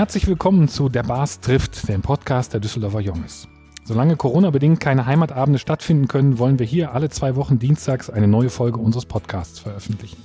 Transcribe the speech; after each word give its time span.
Herzlich 0.00 0.26
willkommen 0.26 0.66
zu 0.66 0.88
Der 0.88 1.02
Bars 1.02 1.40
trifft, 1.40 1.86
dem 1.86 2.00
Podcast 2.00 2.54
der 2.54 2.60
Düsseldorfer 2.60 3.00
Junges. 3.00 3.48
Solange 3.84 4.16
Corona-bedingt 4.16 4.80
keine 4.80 5.04
Heimatabende 5.04 5.58
stattfinden 5.58 6.08
können, 6.08 6.38
wollen 6.38 6.58
wir 6.58 6.64
hier 6.64 6.94
alle 6.94 7.10
zwei 7.10 7.36
Wochen 7.36 7.58
dienstags 7.58 8.08
eine 8.08 8.26
neue 8.26 8.48
Folge 8.48 8.78
unseres 8.78 9.04
Podcasts 9.04 9.58
veröffentlichen. 9.58 10.16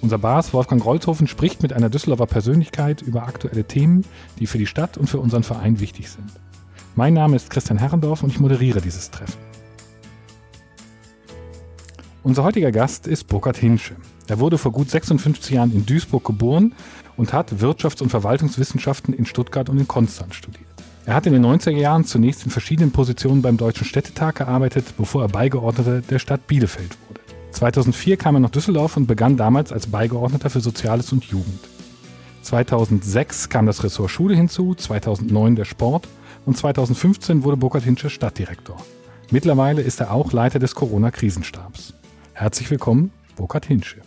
Unser 0.00 0.16
Bars 0.16 0.54
Wolfgang 0.54 0.82
Rolzhofen 0.82 1.26
spricht 1.26 1.62
mit 1.62 1.74
einer 1.74 1.90
Düsseldorfer 1.90 2.24
Persönlichkeit 2.24 3.02
über 3.02 3.24
aktuelle 3.24 3.64
Themen, 3.64 4.06
die 4.38 4.46
für 4.46 4.56
die 4.56 4.64
Stadt 4.64 4.96
und 4.96 5.06
für 5.06 5.18
unseren 5.18 5.42
Verein 5.42 5.80
wichtig 5.80 6.08
sind. 6.08 6.32
Mein 6.96 7.12
Name 7.12 7.36
ist 7.36 7.50
Christian 7.50 7.78
Herrendorf 7.78 8.22
und 8.22 8.30
ich 8.30 8.40
moderiere 8.40 8.80
dieses 8.80 9.10
Treffen. 9.10 9.36
Unser 12.22 12.42
heutiger 12.42 12.72
Gast 12.72 13.06
ist 13.06 13.28
Burkhard 13.28 13.58
Hinsche. 13.58 13.96
Er 14.28 14.38
wurde 14.38 14.56
vor 14.56 14.72
gut 14.72 14.88
56 14.88 15.54
Jahren 15.54 15.72
in 15.72 15.84
Duisburg 15.84 16.24
geboren 16.24 16.74
und 17.18 17.34
hat 17.34 17.52
Wirtschafts- 17.52 18.00
und 18.00 18.08
Verwaltungswissenschaften 18.08 19.12
in 19.12 19.26
Stuttgart 19.26 19.68
und 19.68 19.78
in 19.78 19.86
Konstanz 19.86 20.36
studiert. 20.36 20.64
Er 21.04 21.14
hat 21.14 21.26
in 21.26 21.32
den 21.32 21.44
90er 21.44 21.70
Jahren 21.70 22.04
zunächst 22.04 22.44
in 22.44 22.50
verschiedenen 22.50 22.92
Positionen 22.92 23.42
beim 23.42 23.56
Deutschen 23.56 23.84
Städtetag 23.84 24.36
gearbeitet, 24.36 24.94
bevor 24.96 25.22
er 25.22 25.28
Beigeordneter 25.28 26.00
der 26.00 26.18
Stadt 26.18 26.46
Bielefeld 26.46 26.96
wurde. 27.08 27.20
2004 27.50 28.16
kam 28.16 28.36
er 28.36 28.40
nach 28.40 28.50
Düsseldorf 28.50 28.96
und 28.96 29.06
begann 29.06 29.36
damals 29.36 29.72
als 29.72 29.86
Beigeordneter 29.86 30.48
für 30.48 30.60
Soziales 30.60 31.12
und 31.12 31.24
Jugend. 31.24 31.60
2006 32.42 33.48
kam 33.48 33.66
das 33.66 33.82
Ressort 33.82 34.10
Schule 34.10 34.34
hinzu, 34.34 34.74
2009 34.74 35.56
der 35.56 35.64
Sport 35.64 36.06
und 36.46 36.56
2015 36.56 37.42
wurde 37.42 37.56
Burkhard 37.56 37.84
Hinsche 37.84 38.10
Stadtdirektor. 38.10 38.76
Mittlerweile 39.30 39.82
ist 39.82 40.00
er 40.00 40.12
auch 40.12 40.32
Leiter 40.32 40.58
des 40.58 40.74
Corona-Krisenstabs. 40.74 41.94
Herzlich 42.32 42.70
willkommen, 42.70 43.10
Burkhard 43.36 43.66
Hinsche. 43.66 44.02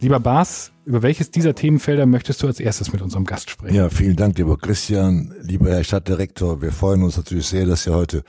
Lieber 0.00 0.20
Bas, 0.20 0.72
über 0.86 1.02
welches 1.02 1.32
dieser 1.32 1.54
Themenfelder 1.54 2.06
möchtest 2.06 2.42
du 2.42 2.46
als 2.46 2.60
erstes 2.60 2.92
mit 2.92 3.02
unserem 3.02 3.24
Gast 3.24 3.50
sprechen? 3.50 3.74
Ja, 3.74 3.90
vielen 3.90 4.14
Dank, 4.14 4.38
lieber 4.38 4.56
Christian, 4.56 5.34
lieber 5.42 5.68
Herr 5.68 5.82
Stadtdirektor. 5.82 6.62
Wir 6.62 6.70
freuen 6.70 7.02
uns 7.02 7.16
natürlich 7.16 7.48
sehr, 7.48 7.66
dass 7.66 7.82
Sie 7.82 7.92
heute 7.92 8.22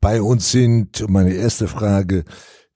bei 0.00 0.22
uns 0.22 0.50
sind. 0.50 1.02
Und 1.02 1.10
meine 1.10 1.34
erste 1.34 1.68
Frage, 1.68 2.24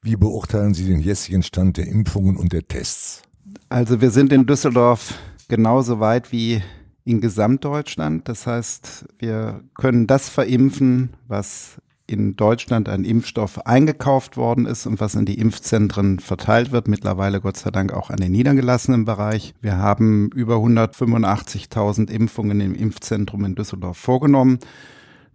wie 0.03 0.17
beurteilen 0.17 0.75
Sie 0.75 0.85
den 0.85 1.01
jetzigen 1.01 1.43
Stand 1.43 1.79
der 1.79 1.87
Impfungen 1.87 2.37
und 2.37 2.53
der 2.53 2.69
Tests? 2.69 3.23
Also 3.71 4.03
wir 4.03 4.11
sind 4.11 4.35
in 4.35 4.45
Düsseldorf 4.45 5.15
genauso 5.49 5.99
weit 5.99 6.31
wie 6.31 6.63
in 7.05 7.23
Gesamtdeutschland. 7.23 8.29
Das 8.29 8.47
heißt, 8.47 9.07
wir 9.19 9.65
können 9.75 10.07
das 10.07 10.29
verimpfen, 10.29 11.15
was 11.27 11.81
in 12.13 12.37
Deutschland 12.37 12.89
ein 12.89 13.05
Impfstoff 13.05 13.67
eingekauft 13.67 14.37
worden 14.37 14.67
ist 14.67 14.87
und 14.87 15.01
was 15.01 15.15
in 15.15 15.25
die 15.25 15.39
Impfzentren 15.39 16.19
verteilt 16.19 16.71
wird, 16.71 16.87
mittlerweile 16.89 17.41
Gott 17.41 17.57
sei 17.57 17.71
Dank 17.71 17.93
auch 17.93 18.11
an 18.11 18.17
den 18.17 18.33
niedergelassenen 18.33 19.05
Bereich. 19.05 19.55
Wir 19.61 19.79
haben 19.79 20.31
über 20.35 20.57
185.000 20.57 22.11
Impfungen 22.11 22.61
im 22.61 22.75
Impfzentrum 22.75 23.45
in 23.45 23.55
Düsseldorf 23.55 23.97
vorgenommen. 23.97 24.59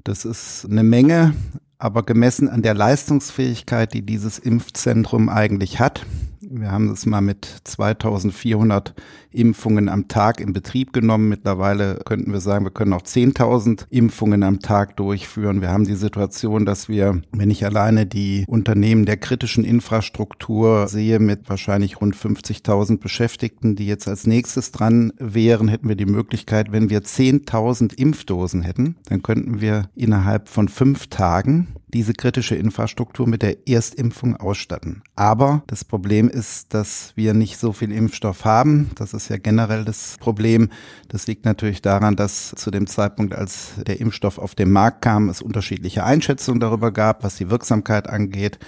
Das 0.04 0.24
ist 0.24 0.68
eine 0.70 0.84
Menge, 0.84 1.34
aber 1.80 2.04
gemessen 2.04 2.48
an 2.48 2.62
der 2.62 2.74
Leistungsfähigkeit, 2.74 3.94
die 3.94 4.04
dieses 4.04 4.40
Impfzentrum 4.40 5.30
eigentlich 5.30 5.80
hat, 5.80 6.06
wir 6.50 6.72
haben 6.72 6.90
es 6.90 7.06
mal 7.06 7.22
mit 7.22 7.46
2400 7.64 8.94
Impfungen 9.32 9.90
am 9.90 10.08
Tag 10.08 10.40
in 10.40 10.54
Betrieb 10.54 10.94
genommen. 10.94 11.30
Mittlerweile 11.30 12.00
könnten 12.06 12.32
wir 12.32 12.40
sagen, 12.40 12.66
wir 12.66 12.72
können 12.72 12.94
auch 12.94 13.02
10.000 13.02 13.86
Impfungen 13.90 14.44
am 14.44 14.60
Tag 14.60 14.96
durchführen. 14.98 15.62
Wir 15.62 15.70
haben 15.70 15.86
die 15.86 15.96
Situation, 15.96 16.66
dass 16.66 16.88
wir, 16.90 17.22
wenn 17.32 17.50
ich 17.50 17.66
alleine 17.66 18.06
die 18.06 18.46
Unternehmen 18.48 19.06
der 19.06 19.18
kritischen 19.18 19.64
Infrastruktur 19.64 20.88
sehe, 20.88 21.20
mit 21.20 21.50
wahrscheinlich 21.50 22.00
rund 22.00 22.16
50.000 22.16 23.00
Beschäftigten, 23.00 23.76
die 23.76 23.88
jetzt 23.88 24.08
als 24.08 24.26
nächstes 24.26 24.72
dran 24.72 25.12
wären, 25.18 25.68
hätten 25.68 25.90
wir 25.90 25.96
die 25.96 26.06
Möglichkeit, 26.06 26.72
wenn 26.72 26.90
wir 26.90 27.02
10.000 27.02 27.94
Impfdosen 27.96 28.62
hätten, 28.62 28.96
dann 29.10 29.22
könnten 29.22 29.62
wir 29.62 29.90
innerhalb 29.96 30.48
von 30.48 30.70
fünf 30.70 31.08
Tagen 31.08 31.68
diese 31.94 32.14
kritische 32.14 32.56
Infrastruktur 32.56 33.28
mit 33.28 33.42
der 33.42 33.68
Erstimpfung 33.68 34.36
ausstatten. 34.36 35.04
Aber 35.16 35.64
das 35.68 35.86
Problem 35.86 36.28
ist, 36.28 36.74
dass 36.74 37.14
wir 37.16 37.34
nicht 37.34 37.58
so 37.58 37.72
viel 37.72 37.92
Impfstoff 37.92 38.44
haben. 38.44 38.92
Das 38.96 39.14
ist 39.14 39.30
ja 39.30 39.38
generell 39.38 39.86
das 39.86 40.18
Problem. 40.20 40.70
Das 41.08 41.28
liegt 41.28 41.46
natürlich 41.46 41.82
daran, 41.82 42.16
dass 42.16 42.50
zu 42.56 42.72
dem 42.72 42.88
Zeitpunkt, 42.88 43.34
als 43.34 43.72
der 43.88 44.02
Impfstoff 44.02 44.38
auf 44.38 44.54
den 44.54 44.72
Markt 44.72 45.02
kam, 45.02 45.30
es 45.30 45.42
unterschiedliche 45.42 46.04
Einschätzungen 46.04 46.60
darüber 46.60 46.92
gab, 46.92 47.24
was 47.24 47.38
die 47.38 47.50
Wirksamkeit 47.50 48.10
angeht. 48.10 48.60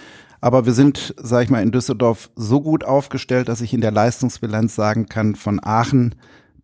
Aber 0.42 0.66
wir 0.66 0.74
sind, 0.74 1.14
sage 1.18 1.44
ich 1.44 1.50
mal, 1.50 1.62
in 1.62 1.72
Düsseldorf 1.72 2.30
so 2.36 2.62
gut 2.62 2.86
aufgestellt, 2.86 3.50
dass 3.50 3.60
ich 3.60 3.74
in 3.74 3.82
der 3.82 3.92
Leistungsbilanz 3.92 4.74
sagen 4.74 5.08
kann, 5.08 5.36
von 5.36 5.60
Aachen 5.62 6.16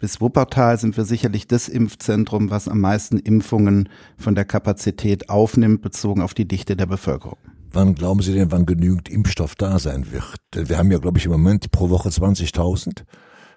bis 0.05 0.21
Wuppertal 0.21 0.77
sind 0.77 0.97
wir 0.97 1.03
sicherlich 1.03 1.47
das 1.47 1.67
Impfzentrum, 1.67 2.51
was 2.51 2.67
am 2.67 2.79
meisten 2.79 3.17
Impfungen 3.17 3.89
von 4.19 4.35
der 4.35 4.45
Kapazität 4.45 5.31
aufnimmt, 5.31 5.81
bezogen 5.81 6.21
auf 6.21 6.35
die 6.35 6.47
Dichte 6.47 6.75
der 6.75 6.85
Bevölkerung. 6.85 7.39
Wann 7.71 7.95
glauben 7.95 8.21
Sie 8.21 8.31
denn, 8.31 8.51
wann 8.51 8.67
genügend 8.67 9.09
Impfstoff 9.09 9.55
da 9.55 9.79
sein 9.79 10.05
wird? 10.11 10.69
Wir 10.69 10.77
haben 10.77 10.91
ja, 10.91 10.99
glaube 10.99 11.17
ich, 11.17 11.25
im 11.25 11.31
Moment 11.31 11.71
pro 11.71 11.89
Woche 11.89 12.09
20.000. 12.09 13.03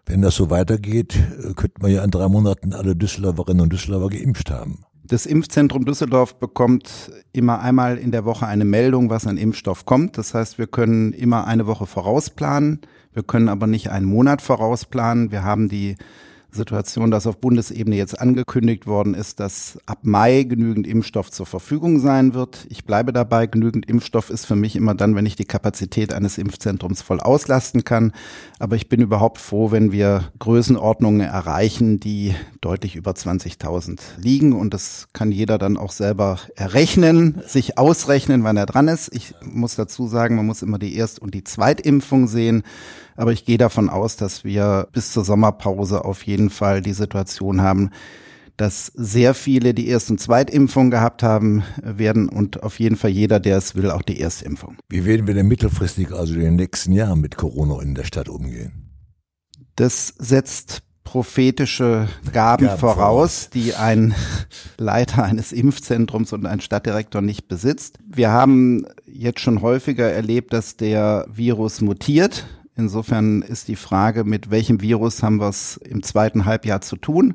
Wenn 0.06 0.22
das 0.22 0.36
so 0.36 0.48
weitergeht, 0.48 1.18
könnten 1.54 1.82
wir 1.82 1.90
ja 1.90 2.02
in 2.02 2.10
drei 2.10 2.28
Monaten 2.28 2.72
alle 2.72 2.96
Düsseldorferinnen 2.96 3.64
und 3.64 3.72
Düsseldorfer 3.74 4.08
geimpft 4.08 4.50
haben. 4.50 4.86
Das 5.04 5.26
Impfzentrum 5.26 5.84
Düsseldorf 5.84 6.38
bekommt 6.38 7.12
immer 7.34 7.60
einmal 7.60 7.98
in 7.98 8.10
der 8.10 8.24
Woche 8.24 8.46
eine 8.46 8.64
Meldung, 8.64 9.10
was 9.10 9.26
an 9.26 9.36
Impfstoff 9.36 9.84
kommt. 9.84 10.16
Das 10.16 10.32
heißt, 10.32 10.56
wir 10.56 10.66
können 10.66 11.12
immer 11.12 11.46
eine 11.46 11.66
Woche 11.66 11.84
vorausplanen. 11.84 12.80
Wir 13.12 13.22
können 13.22 13.50
aber 13.50 13.66
nicht 13.66 13.90
einen 13.90 14.06
Monat 14.06 14.40
vorausplanen. 14.40 15.30
Wir 15.30 15.44
haben 15.44 15.68
die 15.68 15.96
Situation, 16.50 17.10
dass 17.10 17.26
auf 17.26 17.38
Bundesebene 17.38 17.96
jetzt 17.96 18.18
angekündigt 18.20 18.86
worden 18.86 19.14
ist, 19.14 19.38
dass 19.38 19.78
ab 19.86 19.98
Mai 20.02 20.44
genügend 20.44 20.86
Impfstoff 20.86 21.30
zur 21.30 21.44
Verfügung 21.44 22.00
sein 22.00 22.32
wird. 22.32 22.66
Ich 22.70 22.84
bleibe 22.84 23.12
dabei, 23.12 23.46
genügend 23.46 23.86
Impfstoff 23.86 24.30
ist 24.30 24.46
für 24.46 24.56
mich 24.56 24.74
immer 24.74 24.94
dann, 24.94 25.14
wenn 25.14 25.26
ich 25.26 25.36
die 25.36 25.44
Kapazität 25.44 26.14
eines 26.14 26.38
Impfzentrums 26.38 27.02
voll 27.02 27.20
auslasten 27.20 27.84
kann. 27.84 28.12
Aber 28.58 28.76
ich 28.76 28.88
bin 28.88 29.02
überhaupt 29.02 29.38
froh, 29.38 29.70
wenn 29.70 29.92
wir 29.92 30.32
Größenordnungen 30.38 31.20
erreichen, 31.20 32.00
die 32.00 32.34
deutlich 32.62 32.96
über 32.96 33.12
20.000 33.12 34.00
liegen. 34.16 34.54
Und 34.54 34.72
das 34.72 35.08
kann 35.12 35.30
jeder 35.30 35.58
dann 35.58 35.76
auch 35.76 35.92
selber 35.92 36.38
errechnen, 36.56 37.42
sich 37.46 37.76
ausrechnen, 37.76 38.42
wann 38.42 38.56
er 38.56 38.66
dran 38.66 38.88
ist. 38.88 39.14
Ich 39.14 39.34
muss 39.42 39.76
dazu 39.76 40.06
sagen, 40.06 40.36
man 40.36 40.46
muss 40.46 40.62
immer 40.62 40.78
die 40.78 40.96
Erst- 40.96 41.20
und 41.20 41.34
die 41.34 41.44
Zweitimpfung 41.44 42.26
sehen. 42.26 42.62
Aber 43.18 43.32
ich 43.32 43.44
gehe 43.44 43.58
davon 43.58 43.90
aus, 43.90 44.16
dass 44.16 44.44
wir 44.44 44.86
bis 44.92 45.10
zur 45.12 45.24
Sommerpause 45.24 46.04
auf 46.04 46.22
jeden 46.22 46.50
Fall 46.50 46.82
die 46.82 46.92
Situation 46.92 47.60
haben, 47.60 47.90
dass 48.56 48.92
sehr 48.94 49.34
viele 49.34 49.74
die 49.74 49.88
Erst- 49.88 50.12
und 50.12 50.20
Zweitimpfung 50.20 50.92
gehabt 50.92 51.24
haben 51.24 51.64
werden 51.82 52.28
und 52.28 52.62
auf 52.62 52.78
jeden 52.78 52.94
Fall 52.94 53.10
jeder, 53.10 53.40
der 53.40 53.58
es 53.58 53.74
will, 53.74 53.90
auch 53.90 54.02
die 54.02 54.20
Erstimpfung. 54.20 54.76
Wie 54.88 55.04
werden 55.04 55.26
wir 55.26 55.34
denn 55.34 55.48
mittelfristig, 55.48 56.12
also 56.12 56.34
in 56.34 56.40
den 56.40 56.56
nächsten 56.56 56.92
Jahren 56.92 57.20
mit 57.20 57.36
Corona 57.36 57.82
in 57.82 57.96
der 57.96 58.04
Stadt 58.04 58.28
umgehen? 58.28 58.92
Das 59.74 60.14
setzt 60.18 60.82
prophetische 61.02 62.06
Gaben, 62.32 62.66
Gaben 62.66 62.78
voraus, 62.78 63.50
die 63.50 63.74
ein 63.74 64.14
Leiter 64.78 65.24
eines 65.24 65.50
Impfzentrums 65.50 66.32
und 66.32 66.46
ein 66.46 66.60
Stadtdirektor 66.60 67.20
nicht 67.20 67.48
besitzt. 67.48 67.98
Wir 68.06 68.30
haben 68.30 68.86
jetzt 69.06 69.40
schon 69.40 69.60
häufiger 69.60 70.08
erlebt, 70.08 70.52
dass 70.52 70.76
der 70.76 71.26
Virus 71.28 71.80
mutiert 71.80 72.46
Insofern 72.78 73.42
ist 73.42 73.66
die 73.66 73.76
Frage, 73.76 74.22
mit 74.22 74.52
welchem 74.52 74.80
Virus 74.80 75.24
haben 75.24 75.40
wir 75.40 75.48
es 75.48 75.78
im 75.78 76.04
zweiten 76.04 76.44
Halbjahr 76.44 76.80
zu 76.80 76.94
tun. 76.94 77.34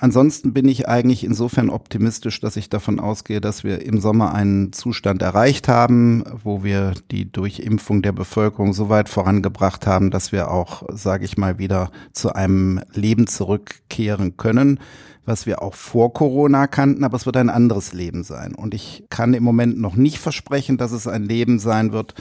Ansonsten 0.00 0.52
bin 0.52 0.66
ich 0.66 0.88
eigentlich 0.88 1.22
insofern 1.22 1.70
optimistisch, 1.70 2.40
dass 2.40 2.56
ich 2.56 2.70
davon 2.70 2.98
ausgehe, 2.98 3.40
dass 3.40 3.62
wir 3.62 3.86
im 3.86 4.00
Sommer 4.00 4.34
einen 4.34 4.72
Zustand 4.72 5.22
erreicht 5.22 5.68
haben, 5.68 6.24
wo 6.42 6.64
wir 6.64 6.94
die 7.12 7.30
Durchimpfung 7.30 8.02
der 8.02 8.10
Bevölkerung 8.10 8.72
so 8.72 8.88
weit 8.88 9.08
vorangebracht 9.08 9.86
haben, 9.86 10.10
dass 10.10 10.32
wir 10.32 10.50
auch, 10.50 10.82
sage 10.92 11.24
ich 11.24 11.38
mal, 11.38 11.60
wieder 11.60 11.92
zu 12.12 12.34
einem 12.34 12.80
Leben 12.92 13.28
zurückkehren 13.28 14.36
können, 14.36 14.80
was 15.24 15.46
wir 15.46 15.62
auch 15.62 15.74
vor 15.74 16.12
Corona 16.12 16.66
kannten, 16.66 17.04
aber 17.04 17.16
es 17.16 17.26
wird 17.26 17.36
ein 17.36 17.48
anderes 17.48 17.92
Leben 17.92 18.24
sein. 18.24 18.56
Und 18.56 18.74
ich 18.74 19.04
kann 19.08 19.34
im 19.34 19.44
Moment 19.44 19.78
noch 19.78 19.94
nicht 19.94 20.18
versprechen, 20.18 20.78
dass 20.78 20.90
es 20.90 21.06
ein 21.06 21.22
Leben 21.22 21.60
sein 21.60 21.92
wird, 21.92 22.14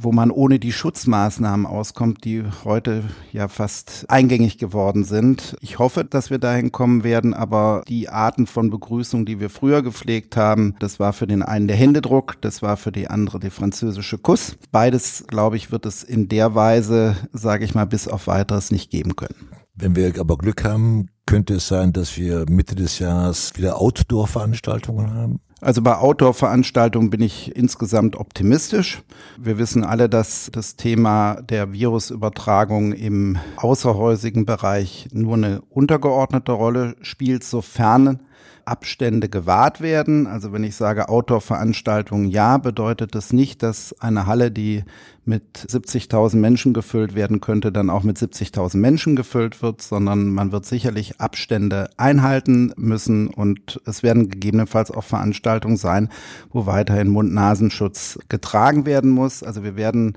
wo 0.00 0.12
man 0.12 0.30
ohne 0.30 0.58
die 0.58 0.72
Schutzmaßnahmen 0.72 1.66
auskommt, 1.66 2.24
die 2.24 2.44
heute 2.64 3.04
ja 3.32 3.48
fast 3.48 4.06
eingängig 4.08 4.58
geworden 4.58 5.04
sind. 5.04 5.56
Ich 5.60 5.78
hoffe, 5.78 6.04
dass 6.04 6.30
wir 6.30 6.38
dahin 6.38 6.72
kommen 6.72 7.04
werden, 7.04 7.34
aber 7.34 7.82
die 7.88 8.08
Arten 8.08 8.46
von 8.46 8.70
Begrüßung, 8.70 9.26
die 9.26 9.40
wir 9.40 9.50
früher 9.50 9.82
gepflegt 9.82 10.36
haben, 10.36 10.74
das 10.80 11.00
war 11.00 11.12
für 11.12 11.26
den 11.26 11.42
einen 11.42 11.68
der 11.68 11.76
Händedruck, 11.76 12.40
das 12.40 12.62
war 12.62 12.76
für 12.76 12.92
die 12.92 13.08
andere 13.08 13.40
der 13.40 13.50
französische 13.50 14.18
Kuss. 14.18 14.56
Beides, 14.70 15.24
glaube 15.26 15.56
ich, 15.56 15.72
wird 15.72 15.86
es 15.86 16.02
in 16.02 16.28
der 16.28 16.54
Weise, 16.54 17.16
sage 17.32 17.64
ich 17.64 17.74
mal, 17.74 17.86
bis 17.86 18.08
auf 18.08 18.26
weiteres 18.26 18.70
nicht 18.70 18.90
geben 18.90 19.16
können. 19.16 19.48
Wenn 19.74 19.94
wir 19.94 20.12
aber 20.18 20.36
Glück 20.38 20.64
haben, 20.64 21.08
könnte 21.24 21.54
es 21.54 21.68
sein, 21.68 21.92
dass 21.92 22.16
wir 22.16 22.46
Mitte 22.48 22.74
des 22.74 22.98
Jahres 22.98 23.52
wieder 23.56 23.80
Outdoor-Veranstaltungen 23.80 25.12
haben? 25.12 25.40
Also 25.60 25.82
bei 25.82 25.96
Outdoor-Veranstaltungen 25.96 27.10
bin 27.10 27.20
ich 27.20 27.56
insgesamt 27.56 28.14
optimistisch. 28.14 29.02
Wir 29.36 29.58
wissen 29.58 29.82
alle, 29.82 30.08
dass 30.08 30.50
das 30.52 30.76
Thema 30.76 31.42
der 31.42 31.72
Virusübertragung 31.72 32.92
im 32.92 33.38
außerhäusigen 33.56 34.46
Bereich 34.46 35.08
nur 35.12 35.34
eine 35.34 35.62
untergeordnete 35.68 36.52
Rolle 36.52 36.94
spielt, 37.02 37.42
sofern 37.42 38.20
Abstände 38.68 39.28
gewahrt 39.28 39.80
werden. 39.80 40.26
Also 40.26 40.52
wenn 40.52 40.62
ich 40.62 40.76
sage 40.76 41.08
Outdoor-Veranstaltungen 41.08 42.28
ja, 42.28 42.58
bedeutet 42.58 43.14
das 43.14 43.32
nicht, 43.32 43.62
dass 43.62 43.98
eine 44.00 44.26
Halle, 44.26 44.50
die 44.50 44.84
mit 45.24 45.58
70.000 45.58 46.36
Menschen 46.36 46.72
gefüllt 46.72 47.14
werden 47.14 47.40
könnte, 47.40 47.72
dann 47.72 47.90
auch 47.90 48.02
mit 48.02 48.18
70.000 48.18 48.76
Menschen 48.76 49.16
gefüllt 49.16 49.62
wird, 49.62 49.82
sondern 49.82 50.30
man 50.30 50.52
wird 50.52 50.66
sicherlich 50.66 51.20
Abstände 51.20 51.90
einhalten 51.96 52.72
müssen 52.76 53.28
und 53.28 53.80
es 53.84 54.02
werden 54.02 54.30
gegebenenfalls 54.30 54.90
auch 54.90 55.04
Veranstaltungen 55.04 55.47
sein, 55.76 56.08
wo 56.50 56.66
weiterhin 56.66 57.08
Mund-Nasenschutz 57.08 58.18
getragen 58.28 58.86
werden 58.86 59.10
muss. 59.10 59.42
Also 59.42 59.62
wir 59.62 59.76
werden 59.76 60.16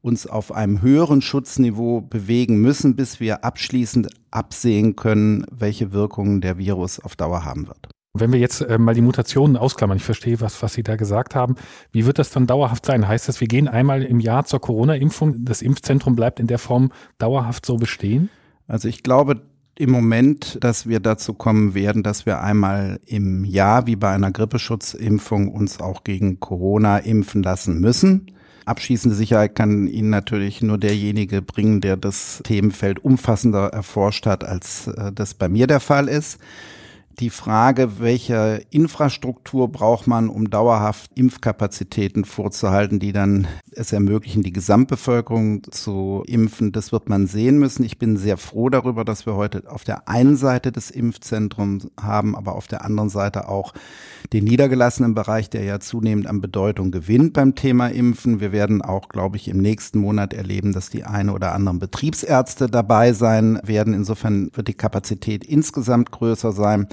uns 0.00 0.26
auf 0.26 0.52
einem 0.52 0.82
höheren 0.82 1.22
Schutzniveau 1.22 2.00
bewegen 2.00 2.60
müssen, 2.60 2.96
bis 2.96 3.20
wir 3.20 3.44
abschließend 3.44 4.08
absehen 4.30 4.96
können, 4.96 5.46
welche 5.50 5.92
Wirkungen 5.92 6.40
der 6.40 6.58
Virus 6.58 6.98
auf 7.00 7.16
Dauer 7.16 7.44
haben 7.44 7.68
wird. 7.68 7.88
Wenn 8.14 8.32
wir 8.32 8.40
jetzt 8.40 8.60
äh, 8.60 8.76
mal 8.76 8.94
die 8.94 9.00
Mutationen 9.00 9.56
ausklammern, 9.56 9.96
ich 9.96 10.04
verstehe, 10.04 10.40
was, 10.40 10.62
was 10.62 10.74
Sie 10.74 10.82
da 10.82 10.96
gesagt 10.96 11.34
haben, 11.34 11.54
wie 11.92 12.04
wird 12.04 12.18
das 12.18 12.30
dann 12.30 12.46
dauerhaft 12.46 12.84
sein? 12.84 13.08
Heißt 13.08 13.26
das, 13.26 13.40
wir 13.40 13.48
gehen 13.48 13.68
einmal 13.68 14.02
im 14.02 14.20
Jahr 14.20 14.44
zur 14.44 14.60
Corona-Impfung, 14.60 15.46
das 15.46 15.62
Impfzentrum 15.62 16.14
bleibt 16.14 16.38
in 16.38 16.46
der 16.46 16.58
Form 16.58 16.92
dauerhaft 17.16 17.64
so 17.64 17.76
bestehen? 17.76 18.28
Also 18.66 18.88
ich 18.88 19.02
glaube 19.02 19.40
im 19.76 19.90
Moment, 19.90 20.58
dass 20.60 20.86
wir 20.86 21.00
dazu 21.00 21.34
kommen 21.34 21.74
werden, 21.74 22.02
dass 22.02 22.26
wir 22.26 22.42
einmal 22.42 23.00
im 23.06 23.44
Jahr, 23.44 23.86
wie 23.86 23.96
bei 23.96 24.10
einer 24.10 24.30
Grippeschutzimpfung, 24.30 25.48
uns 25.48 25.80
auch 25.80 26.04
gegen 26.04 26.40
Corona 26.40 26.98
impfen 26.98 27.42
lassen 27.42 27.80
müssen. 27.80 28.32
Abschließende 28.64 29.16
Sicherheit 29.16 29.54
kann 29.54 29.88
Ihnen 29.88 30.10
natürlich 30.10 30.62
nur 30.62 30.78
derjenige 30.78 31.42
bringen, 31.42 31.80
der 31.80 31.96
das 31.96 32.42
Themenfeld 32.44 33.04
umfassender 33.04 33.68
erforscht 33.68 34.26
hat, 34.26 34.44
als 34.44 34.86
äh, 34.86 35.10
das 35.12 35.34
bei 35.34 35.48
mir 35.48 35.66
der 35.66 35.80
Fall 35.80 36.08
ist 36.08 36.38
die 37.22 37.30
Frage, 37.30 38.00
welche 38.00 38.62
Infrastruktur 38.70 39.70
braucht 39.70 40.08
man, 40.08 40.28
um 40.28 40.50
dauerhaft 40.50 41.12
Impfkapazitäten 41.14 42.24
vorzuhalten, 42.24 42.98
die 42.98 43.12
dann 43.12 43.46
es 43.70 43.92
ermöglichen, 43.92 44.42
die 44.42 44.52
Gesamtbevölkerung 44.52 45.62
zu 45.70 46.24
impfen, 46.26 46.72
das 46.72 46.90
wird 46.90 47.08
man 47.08 47.28
sehen 47.28 47.60
müssen. 47.60 47.84
Ich 47.84 47.96
bin 47.96 48.16
sehr 48.16 48.38
froh 48.38 48.70
darüber, 48.70 49.04
dass 49.04 49.24
wir 49.24 49.36
heute 49.36 49.62
auf 49.70 49.84
der 49.84 50.08
einen 50.08 50.36
Seite 50.36 50.72
des 50.72 50.90
Impfzentrums 50.90 51.88
haben, 51.98 52.34
aber 52.34 52.56
auf 52.56 52.66
der 52.66 52.84
anderen 52.84 53.08
Seite 53.08 53.48
auch 53.48 53.72
den 54.32 54.44
niedergelassenen 54.44 55.14
Bereich, 55.14 55.48
der 55.48 55.62
ja 55.62 55.78
zunehmend 55.78 56.26
an 56.26 56.40
Bedeutung 56.40 56.90
gewinnt 56.90 57.34
beim 57.34 57.54
Thema 57.54 57.86
Impfen. 57.86 58.40
Wir 58.40 58.50
werden 58.50 58.82
auch, 58.82 59.08
glaube 59.08 59.36
ich, 59.36 59.46
im 59.46 59.58
nächsten 59.58 60.00
Monat 60.00 60.34
erleben, 60.34 60.72
dass 60.72 60.90
die 60.90 61.04
eine 61.04 61.32
oder 61.34 61.54
anderen 61.54 61.78
Betriebsärzte 61.78 62.66
dabei 62.66 63.12
sein 63.12 63.60
werden. 63.62 63.94
Insofern 63.94 64.50
wird 64.54 64.66
die 64.66 64.74
Kapazität 64.74 65.44
insgesamt 65.44 66.10
größer 66.10 66.50
sein. 66.50 66.88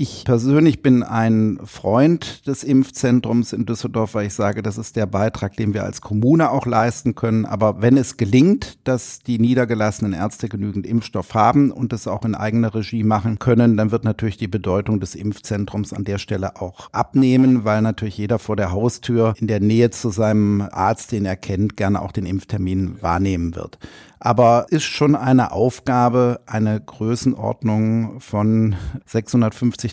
Ich 0.00 0.24
persönlich 0.24 0.80
bin 0.80 1.02
ein 1.02 1.58
Freund 1.64 2.46
des 2.46 2.62
Impfzentrums 2.62 3.52
in 3.52 3.66
Düsseldorf, 3.66 4.14
weil 4.14 4.28
ich 4.28 4.34
sage, 4.34 4.62
das 4.62 4.78
ist 4.78 4.94
der 4.94 5.06
Beitrag, 5.06 5.56
den 5.56 5.74
wir 5.74 5.82
als 5.82 6.00
Kommune 6.00 6.52
auch 6.52 6.66
leisten 6.66 7.16
können. 7.16 7.44
Aber 7.44 7.82
wenn 7.82 7.96
es 7.96 8.16
gelingt, 8.16 8.78
dass 8.84 9.18
die 9.18 9.40
niedergelassenen 9.40 10.12
Ärzte 10.12 10.48
genügend 10.48 10.86
Impfstoff 10.86 11.34
haben 11.34 11.72
und 11.72 11.92
es 11.92 12.06
auch 12.06 12.24
in 12.24 12.36
eigener 12.36 12.76
Regie 12.76 13.02
machen 13.02 13.40
können, 13.40 13.76
dann 13.76 13.90
wird 13.90 14.04
natürlich 14.04 14.36
die 14.36 14.46
Bedeutung 14.46 15.00
des 15.00 15.16
Impfzentrums 15.16 15.92
an 15.92 16.04
der 16.04 16.18
Stelle 16.18 16.60
auch 16.60 16.88
abnehmen, 16.92 17.64
weil 17.64 17.82
natürlich 17.82 18.18
jeder 18.18 18.38
vor 18.38 18.54
der 18.54 18.70
Haustür 18.70 19.34
in 19.38 19.48
der 19.48 19.58
Nähe 19.58 19.90
zu 19.90 20.10
seinem 20.10 20.60
Arzt, 20.60 21.10
den 21.10 21.26
er 21.26 21.34
kennt, 21.34 21.76
gerne 21.76 22.00
auch 22.02 22.12
den 22.12 22.24
Impftermin 22.24 23.02
wahrnehmen 23.02 23.56
wird 23.56 23.80
aber 24.20 24.66
ist 24.70 24.84
schon 24.84 25.14
eine 25.14 25.52
Aufgabe, 25.52 26.40
eine 26.46 26.80
Größenordnung 26.80 28.20
von 28.20 28.76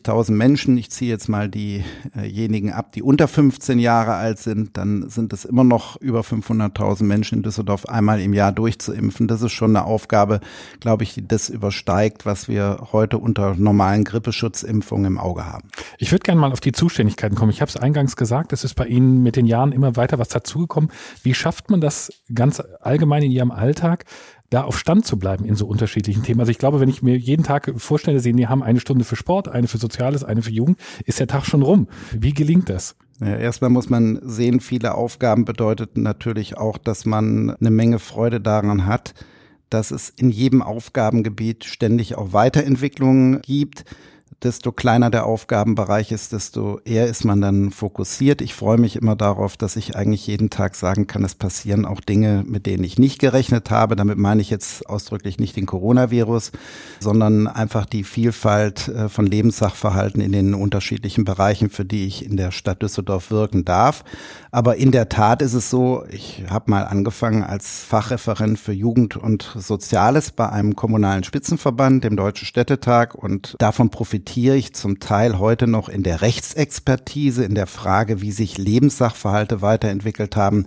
650.000 0.04 0.32
Menschen. 0.32 0.78
Ich 0.78 0.90
ziehe 0.92 1.10
jetzt 1.10 1.28
mal 1.28 1.50
diejenigen 1.50 2.72
ab, 2.72 2.92
die 2.92 3.02
unter 3.02 3.28
15 3.28 3.80
Jahre 3.80 4.14
alt 4.14 4.40
sind, 4.40 4.78
dann 4.78 5.10
sind 5.10 5.34
es 5.34 5.46
immer 5.46 5.64
noch 5.64 6.00
über 6.02 6.22
500.000 6.22 7.04
Menschen 7.04 7.40
in 7.40 7.44
Düsseldorf 7.44 7.86
einmal 7.86 8.20
im 8.22 8.34
Jahr 8.34 8.52
durchzuimpfen. 8.52 9.28
Das 9.28 9.42
ist 9.42 9.54
schon 9.54 9.76
eine 9.76 9.86
Aufgabe, 9.86 10.40
glaube 10.80 11.04
ich, 11.04 11.14
die 11.14 11.28
das 11.28 11.50
übersteigt, 11.50 12.26
was 12.26 12.48
wir 12.48 12.88
heute 12.92 13.18
unter 13.18 13.56
normalen 13.56 14.04
Grippeschutzimpfungen 14.04 15.06
im 15.06 15.18
Auge 15.18 15.46
haben. 15.46 15.70
Ich 15.98 16.12
würde 16.12 16.24
gerne 16.24 16.42
mal 16.42 16.52
auf 16.52 16.60
die 16.60 16.72
Zuständigkeiten 16.72 17.36
kommen. 17.36 17.52
Ich 17.52 17.62
habe 17.62 17.70
es 17.70 17.78
eingangs 17.78 18.16
gesagt, 18.16 18.54
es 18.54 18.64
ist 18.64 18.76
bei 18.76 18.86
Ihnen 18.88 19.24
mit 19.24 19.36
den 19.36 19.46
Jahren 19.46 19.72
immer 19.72 19.96
weiter 19.96 20.20
was 20.20 20.30
dazugekommen. 20.30 20.92
Wie 21.24 21.34
schafft 21.34 21.70
man 21.70 21.82
das 21.82 22.12
ganz 22.34 22.62
allgemein 22.82 23.24
in 23.24 23.32
Ihrem 23.32 23.52
Alltag? 23.52 24.06
Da 24.50 24.64
auf 24.64 24.78
Stand 24.78 25.06
zu 25.06 25.18
bleiben 25.18 25.46
in 25.46 25.56
so 25.56 25.66
unterschiedlichen 25.66 26.24
Themen. 26.24 26.40
Also 26.40 26.52
ich 26.52 26.58
glaube, 26.58 26.80
wenn 26.80 26.90
ich 26.90 27.02
mir 27.02 27.18
jeden 27.18 27.44
Tag 27.44 27.74
vorstelle, 27.78 28.20
Sie 28.20 28.48
haben 28.48 28.64
eine 28.64 28.80
Stunde 28.80 29.06
für 29.06 29.16
Sport, 29.16 29.48
eine 29.48 29.68
für 29.68 29.78
Soziales, 29.78 30.24
eine 30.24 30.42
für 30.42 30.52
Jugend, 30.52 30.80
ist 31.06 31.20
der 31.20 31.28
Tag 31.28 31.46
schon 31.46 31.62
rum. 31.62 31.88
Wie 32.12 32.34
gelingt 32.34 32.70
das? 32.70 32.96
Ja, 33.20 33.38
erstmal 33.38 33.70
muss 33.70 33.90
man 33.90 34.20
sehen, 34.24 34.60
viele 34.60 34.96
Aufgaben 34.96 35.46
bedeutet 35.46 35.98
natürlich 35.98 36.58
auch, 36.58 36.78
dass 36.78 37.06
man 37.06 37.52
eine 37.52 37.72
Menge 37.72 38.00
Freude 38.00 38.42
daran 38.42 38.86
hat, 38.86 39.14
dass 39.70 39.92
es 39.92 40.10
in 40.10 40.30
jedem 40.30 40.62
Aufgabengebiet 40.62 41.64
ständig 41.64 42.16
auch 42.16 42.34
Weiterentwicklungen 42.34 43.42
gibt 43.42 43.86
desto 44.46 44.72
kleiner 44.72 45.10
der 45.10 45.26
Aufgabenbereich 45.26 46.12
ist, 46.12 46.32
desto 46.32 46.80
eher 46.86 47.08
ist 47.08 47.26
man 47.26 47.42
dann 47.42 47.72
fokussiert. 47.72 48.42
Ich 48.42 48.54
freue 48.54 48.78
mich 48.78 48.96
immer 48.96 49.16
darauf, 49.16 49.58
dass 49.58 49.76
ich 49.76 49.96
eigentlich 49.96 50.28
jeden 50.28 50.52
Tag 50.52 50.76
sagen 50.76 51.08
kann, 51.08 51.24
es 51.24 51.34
passieren 51.34 51.84
auch 51.86 52.00
Dinge, 52.00 52.44
mit 52.48 52.68
denen 52.68 52.84
ich 52.84 53.00
nicht 53.00 53.18
gerechnet 53.18 53.72
habe. 53.72 53.96
Damit 53.96 54.20
meine 54.20 54.42
ich 54.42 54.52
jetzt 54.52 54.88
ausdrücklich 54.88 55.40
nicht 55.40 55.56
den 55.56 55.66
Coronavirus, 55.66 56.52
sondern 57.00 57.48
einfach 57.48 57.88
die 57.88 58.04
Vielfalt 58.04 58.88
äh, 58.88 59.10
von 59.10 59.26
Lebenssachverhalten 59.26 60.22
in 60.22 60.32
den 60.32 60.54
unterschiedlichen 60.54 61.26
Bereichen, 61.26 61.72
für 61.72 61.84
die 61.84 62.06
ich 62.06 62.24
in 62.24 62.38
der 62.38 62.52
Stadt 62.52 62.84
Düsseldorf 62.84 63.32
wirken 63.32 63.66
darf. 63.66 64.04
Aber 64.52 64.78
in 64.78 64.92
der 64.92 65.10
Tat 65.10 65.42
ist 65.42 65.56
es 65.56 65.72
so, 65.72 66.06
ich 66.12 66.44
habe 66.50 66.70
mal 66.70 66.84
angefangen 66.84 67.44
als 67.44 67.84
Fachreferent 67.84 68.60
für 68.60 68.74
Jugend 68.74 69.18
und 69.18 69.52
Soziales 69.58 70.32
bei 70.32 70.48
einem 70.50 70.76
kommunalen 70.76 71.24
Spitzenverband, 71.24 72.04
dem 72.04 72.16
Deutschen 72.16 72.46
Städtetag, 72.46 73.16
und 73.16 73.56
davon 73.58 73.90
profitiere 73.90 74.35
profitiere 74.36 74.58
ich 74.58 74.74
zum 74.74 75.00
Teil 75.00 75.40
heute 75.40 75.66
noch 75.66 75.88
in 75.88 76.04
der 76.04 76.22
Rechtsexpertise, 76.22 77.46
in 77.46 77.56
der 77.56 77.68
Frage, 77.68 78.22
wie 78.22 78.34
sich 78.34 78.58
Lebenssachverhalte 78.58 79.62
weiterentwickelt 79.62 80.36
haben. 80.36 80.66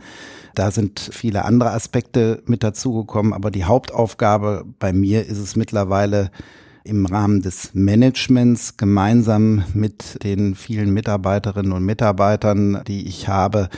Da 0.55 0.71
sind 0.71 0.99
viele 1.13 1.45
andere 1.45 1.73
Aspekte 1.73 2.43
mit 2.47 2.63
dazugekommen, 2.63 3.35
aber 3.35 3.51
die 3.51 3.65
Hauptaufgabe 3.65 4.65
bei 4.79 4.95
mir 4.95 5.27
ist 5.27 5.37
es 5.37 5.55
mittlerweile, 5.55 6.31
im 6.89 7.07
Rahmen 7.07 7.43
des 7.43 7.71
Managements 7.75 8.77
gemeinsam 8.77 9.65
mit 9.75 10.25
den 10.25 10.55
vielen 10.55 10.93
Mitarbeiterinnen 10.93 11.73
und 11.73 11.85
Mitarbeitern, 11.85 12.83
die 12.87 13.07
ich 13.07 13.29
habe, 13.29 13.69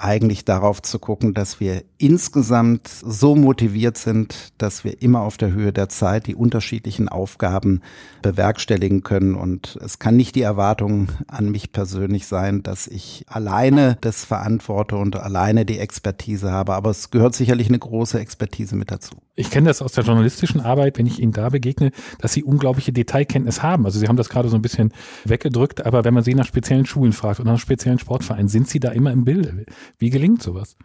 eigentlich 0.00 0.44
darauf 0.44 0.80
zu 0.80 0.98
gucken, 0.98 1.34
dass 1.34 1.60
wir 1.60 1.82
insgesamt 1.98 2.88
so 2.88 3.36
motiviert 3.36 3.98
sind, 3.98 4.52
dass 4.56 4.82
wir 4.82 5.02
immer 5.02 5.20
auf 5.20 5.36
der 5.36 5.52
Höhe 5.52 5.72
der 5.72 5.90
Zeit 5.90 6.26
die 6.26 6.34
unterschiedlichen 6.34 7.08
Aufgaben 7.08 7.82
bewerkstelligen 8.22 9.02
können. 9.02 9.34
Und 9.34 9.78
es 9.84 9.98
kann 9.98 10.16
nicht 10.16 10.34
die 10.36 10.42
Erwartung 10.42 11.08
an 11.28 11.50
mich 11.50 11.72
persönlich 11.72 12.26
sein, 12.26 12.62
dass 12.62 12.86
ich 12.86 13.26
alleine 13.28 13.98
das 14.00 14.24
verantworte 14.24 14.96
und 14.96 15.16
alleine 15.16 15.66
die 15.66 15.78
Expertise 15.78 16.50
habe. 16.50 16.74
Aber 16.74 16.90
es 16.90 17.10
gehört 17.10 17.34
sicherlich 17.34 17.68
eine 17.68 17.78
große 17.78 18.18
Expertise 18.18 18.76
mit 18.76 18.90
dazu. 18.90 19.16
Ich 19.34 19.50
kenne 19.50 19.68
das 19.68 19.82
aus 19.82 19.92
der 19.92 20.04
journalistischen 20.04 20.60
Arbeit, 20.60 20.98
wenn 20.98 21.06
ich 21.06 21.20
Ihnen 21.20 21.32
da 21.32 21.50
begegne, 21.50 21.92
dass 22.18 22.32
Sie 22.32 22.42
unglaubliche 22.60 22.92
Detailkenntnis 22.92 23.62
haben. 23.62 23.86
Also 23.86 23.98
Sie 23.98 24.06
haben 24.06 24.16
das 24.16 24.28
gerade 24.28 24.50
so 24.50 24.56
ein 24.56 24.62
bisschen 24.62 24.92
weggedrückt, 25.24 25.86
aber 25.86 26.04
wenn 26.04 26.12
man 26.12 26.22
Sie 26.22 26.34
nach 26.34 26.44
speziellen 26.44 26.84
Schulen 26.84 27.14
fragt 27.14 27.40
oder 27.40 27.52
nach 27.52 27.58
speziellen 27.58 27.98
Sportvereinen, 27.98 28.48
sind 28.48 28.68
Sie 28.68 28.80
da 28.80 28.90
immer 28.90 29.12
im 29.12 29.24
Bilde? 29.24 29.64
Wie 29.98 30.10
gelingt 30.10 30.42
sowas? 30.42 30.76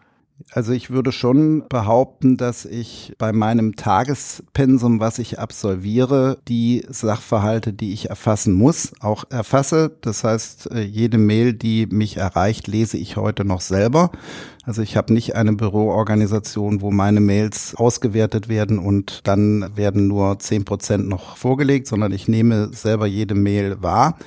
Also 0.52 0.72
ich 0.72 0.90
würde 0.90 1.12
schon 1.12 1.64
behaupten, 1.68 2.36
dass 2.36 2.66
ich 2.66 3.14
bei 3.16 3.32
meinem 3.32 3.74
Tagespensum, 3.74 5.00
was 5.00 5.18
ich 5.18 5.38
absolviere, 5.38 6.38
die 6.46 6.84
Sachverhalte, 6.88 7.72
die 7.72 7.92
ich 7.94 8.10
erfassen 8.10 8.52
muss, 8.52 8.92
auch 9.00 9.24
erfasse. 9.30 9.96
Das 10.02 10.24
heißt, 10.24 10.70
äh, 10.72 10.82
jede 10.82 11.16
Mail, 11.16 11.54
die 11.54 11.86
mich 11.86 12.18
erreicht, 12.18 12.68
lese 12.68 12.98
ich 12.98 13.16
heute 13.16 13.44
noch 13.46 13.62
selber. 13.62 14.10
Also 14.66 14.82
ich 14.82 14.96
habe 14.96 15.12
nicht 15.12 15.36
eine 15.36 15.52
Büroorganisation, 15.52 16.80
wo 16.80 16.90
meine 16.90 17.20
Mails 17.20 17.76
ausgewertet 17.76 18.48
werden 18.48 18.80
und 18.80 19.20
dann 19.28 19.76
werden 19.76 20.08
nur 20.08 20.40
zehn 20.40 20.64
Prozent 20.64 21.08
noch 21.08 21.36
vorgelegt, 21.36 21.86
sondern 21.86 22.10
ich 22.10 22.26
nehme 22.26 22.70
selber 22.72 23.06
jede 23.06 23.36
Mail 23.36 23.80
wahr. 23.80 24.18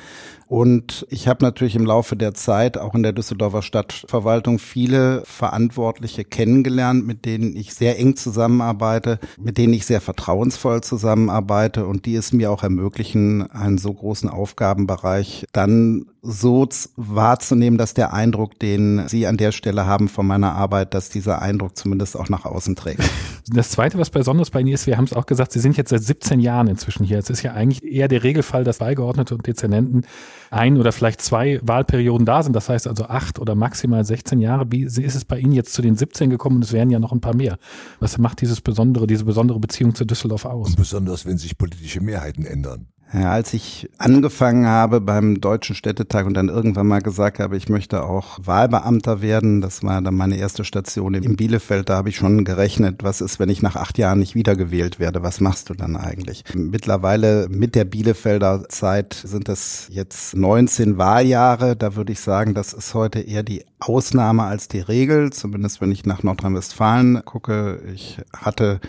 Und 0.50 1.06
ich 1.12 1.28
habe 1.28 1.46
natürlich 1.46 1.76
im 1.76 1.86
Laufe 1.86 2.16
der 2.16 2.34
Zeit 2.34 2.80
auch 2.80 2.96
in 2.96 3.04
der 3.04 3.14
Düsseldorfer 3.14 3.62
Stadtverwaltung 3.62 4.58
viele 4.58 5.22
Verantwortliche 5.24 6.24
kennengelernt, 6.24 7.06
mit 7.06 7.26
denen 7.26 7.56
ich 7.56 7.76
sehr 7.76 8.00
eng 8.00 8.16
zusammenarbeite, 8.16 9.20
mit 9.38 9.60
denen 9.60 9.74
ich 9.74 9.86
sehr 9.86 10.02
vertrauensvoll 10.02 10.82
zusammenarbeite 10.82 11.86
und 11.86 12.08
die 12.08 12.16
es 12.16 12.34
mir 12.34 12.50
auch 12.50 12.64
ermöglichen, 12.64 13.44
einen 13.52 13.78
so 13.78 13.94
großen 13.94 14.28
Aufgabenbereich 14.28 15.46
dann 15.54 16.08
so 16.24 16.68
wahrzunehmen, 16.96 17.78
dass 17.78 17.94
der 17.94 18.12
Eindruck, 18.12 18.60
den 18.60 19.08
Sie 19.08 19.28
an 19.28 19.38
der 19.38 19.52
Stelle 19.52 19.86
haben 19.86 20.10
von 20.10 20.26
meiner 20.26 20.56
Arbeit, 20.56 20.96
dass 20.96 21.10
dieser 21.10 21.44
Eindruck 21.44 21.78
zumindest 21.78 22.18
auch 22.18 22.28
nach 22.28 22.46
außen 22.46 22.76
trägt. 22.76 23.04
Das 23.48 23.70
Zweite, 23.70 23.98
was 23.98 24.10
besonders 24.10 24.50
bei 24.50 24.62
Ihnen 24.62 24.74
ist, 24.74 24.88
wir 24.88 24.98
haben 24.98 25.06
es 25.06 25.14
auch 25.14 25.26
gesagt, 25.26 25.52
Sie 25.52 25.60
sind 25.60 25.78
jetzt 25.78 25.90
seit 25.90 26.04
17 26.04 26.40
Jahren 26.40 26.68
inzwischen 26.68 27.06
hier. 27.06 27.18
Es 27.20 27.30
ist 27.30 27.42
ja 27.42 27.54
eigentlich 27.54 27.84
eher 27.84 28.08
der 28.08 28.24
Regelfall, 28.24 28.64
dass 28.64 28.80
Wahlgeordnete 28.80 29.36
und 29.36 29.46
Dezernenten 29.48 30.04
ein 30.52 30.78
oder 30.78 30.92
vielleicht 30.92 31.22
zwei 31.22 31.60
Wahlperioden 31.62 32.26
da 32.26 32.44
sind. 32.44 32.56
Das 32.56 32.70
heißt 32.70 32.88
also 32.88 33.06
acht 33.06 33.40
oder 33.40 33.56
maximal 33.56 34.04
16 34.04 34.40
Jahre. 34.40 34.66
Wie 34.72 34.84
ist 34.84 34.98
es 34.98 35.26
bei 35.26 35.40
Ihnen 35.40 35.54
jetzt 35.54 35.74
zu 35.74 35.82
den 35.82 35.96
17 35.96 36.30
gekommen 36.30 36.58
und 36.58 36.64
es 36.64 36.74
wären 36.74 36.90
ja 36.90 37.00
noch 37.00 37.12
ein 37.12 37.22
paar 37.22 37.36
mehr? 37.36 37.58
Was 38.00 38.18
macht 38.18 38.42
dieses 38.42 38.62
besondere, 38.62 39.08
diese 39.08 39.26
besondere 39.26 39.60
Beziehung 39.60 39.96
zu 39.96 40.06
Düsseldorf 40.06 40.46
aus? 40.46 40.70
Und 40.70 40.78
besonders, 40.78 41.26
wenn 41.26 41.38
sich 41.38 41.58
politische 41.58 42.02
Mehrheiten 42.02 42.46
ändern. 42.46 42.88
Ja, 43.12 43.32
als 43.32 43.56
ich 43.56 43.90
angefangen 43.98 44.68
habe 44.68 45.02
beim 45.02 45.42
Deutschen 45.42 45.76
Städtetag 45.76 46.28
und 46.28 46.36
dann 46.36 46.48
irgendwann 46.48 46.86
mal 46.86 47.02
gesagt 47.02 47.40
habe, 47.40 47.58
ich 47.58 47.68
möchte 47.68 48.04
auch 48.04 48.38
Wahlbeamter 48.44 49.24
werden, 49.24 49.62
das 49.62 49.82
war 49.82 50.00
dann 50.04 50.14
meine 50.14 50.38
erste 50.38 50.64
Station 50.64 51.16
in 51.16 51.36
Bielefeld, 51.36 51.90
da 51.90 51.96
habe 51.96 52.10
ich 52.10 52.18
schon 52.18 52.46
gerechnet, 52.46 53.04
was 53.04 53.22
ist, 53.22 53.40
wenn 53.40 53.50
ich 53.50 53.64
nach 53.64 53.76
acht 53.76 53.98
Jahren 53.98 54.20
nicht 54.20 54.36
wiedergewählt 54.36 55.00
werde, 55.00 55.24
was 55.24 55.42
machst 55.42 55.72
du 55.72 55.74
dann 55.74 55.98
eigentlich? 55.98 56.44
Mittlerweile 56.54 57.48
mit 57.50 57.74
der 57.74 57.86
Bielefelder 57.86 58.70
Zeit 58.70 59.16
sind 59.16 59.48
das 59.48 59.88
jetzt 59.90 60.36
19 60.36 61.00
Wahljahre, 61.00 61.76
da 61.76 61.96
würde 61.96 62.12
ich 62.12 62.20
sagen, 62.20 62.54
das 62.54 62.74
ist 62.74 62.94
heute 62.94 63.22
eher 63.22 63.42
die 63.42 63.66
Ausnahme 63.80 64.44
als 64.44 64.68
die 64.68 64.82
Regel, 64.82 65.34
zumindest 65.34 65.82
wenn 65.82 65.92
ich 65.92 66.06
nach 66.06 66.22
Nordrhein-Westfalen 66.22 67.24
gucke. 67.26 67.82
Ich 67.92 68.20
hatte 68.38 68.80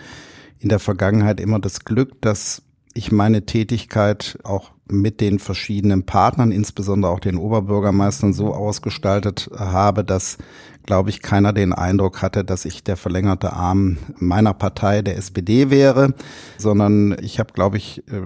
in 0.58 0.68
der 0.68 0.78
Vergangenheit 0.78 1.40
immer 1.40 1.58
das 1.58 1.86
Glück, 1.86 2.20
dass 2.20 2.62
ich 2.94 3.12
meine 3.12 3.46
Tätigkeit 3.46 4.38
auch 4.42 4.72
mit 4.90 5.20
den 5.20 5.38
verschiedenen 5.38 6.04
Partnern, 6.04 6.50
insbesondere 6.50 7.12
auch 7.12 7.20
den 7.20 7.36
Oberbürgermeistern, 7.36 8.32
so 8.32 8.52
ausgestaltet 8.52 9.48
habe, 9.56 10.04
dass, 10.04 10.38
glaube 10.84 11.10
ich, 11.10 11.22
keiner 11.22 11.52
den 11.52 11.72
Eindruck 11.72 12.22
hatte, 12.22 12.44
dass 12.44 12.64
ich 12.64 12.82
der 12.82 12.96
verlängerte 12.96 13.52
Arm 13.52 13.98
meiner 14.18 14.52
Partei, 14.52 15.02
der 15.02 15.16
SPD, 15.16 15.70
wäre, 15.70 16.14
sondern 16.58 17.16
ich 17.22 17.38
habe, 17.38 17.52
glaube 17.52 17.76
ich, 17.76 18.02
äh, 18.08 18.20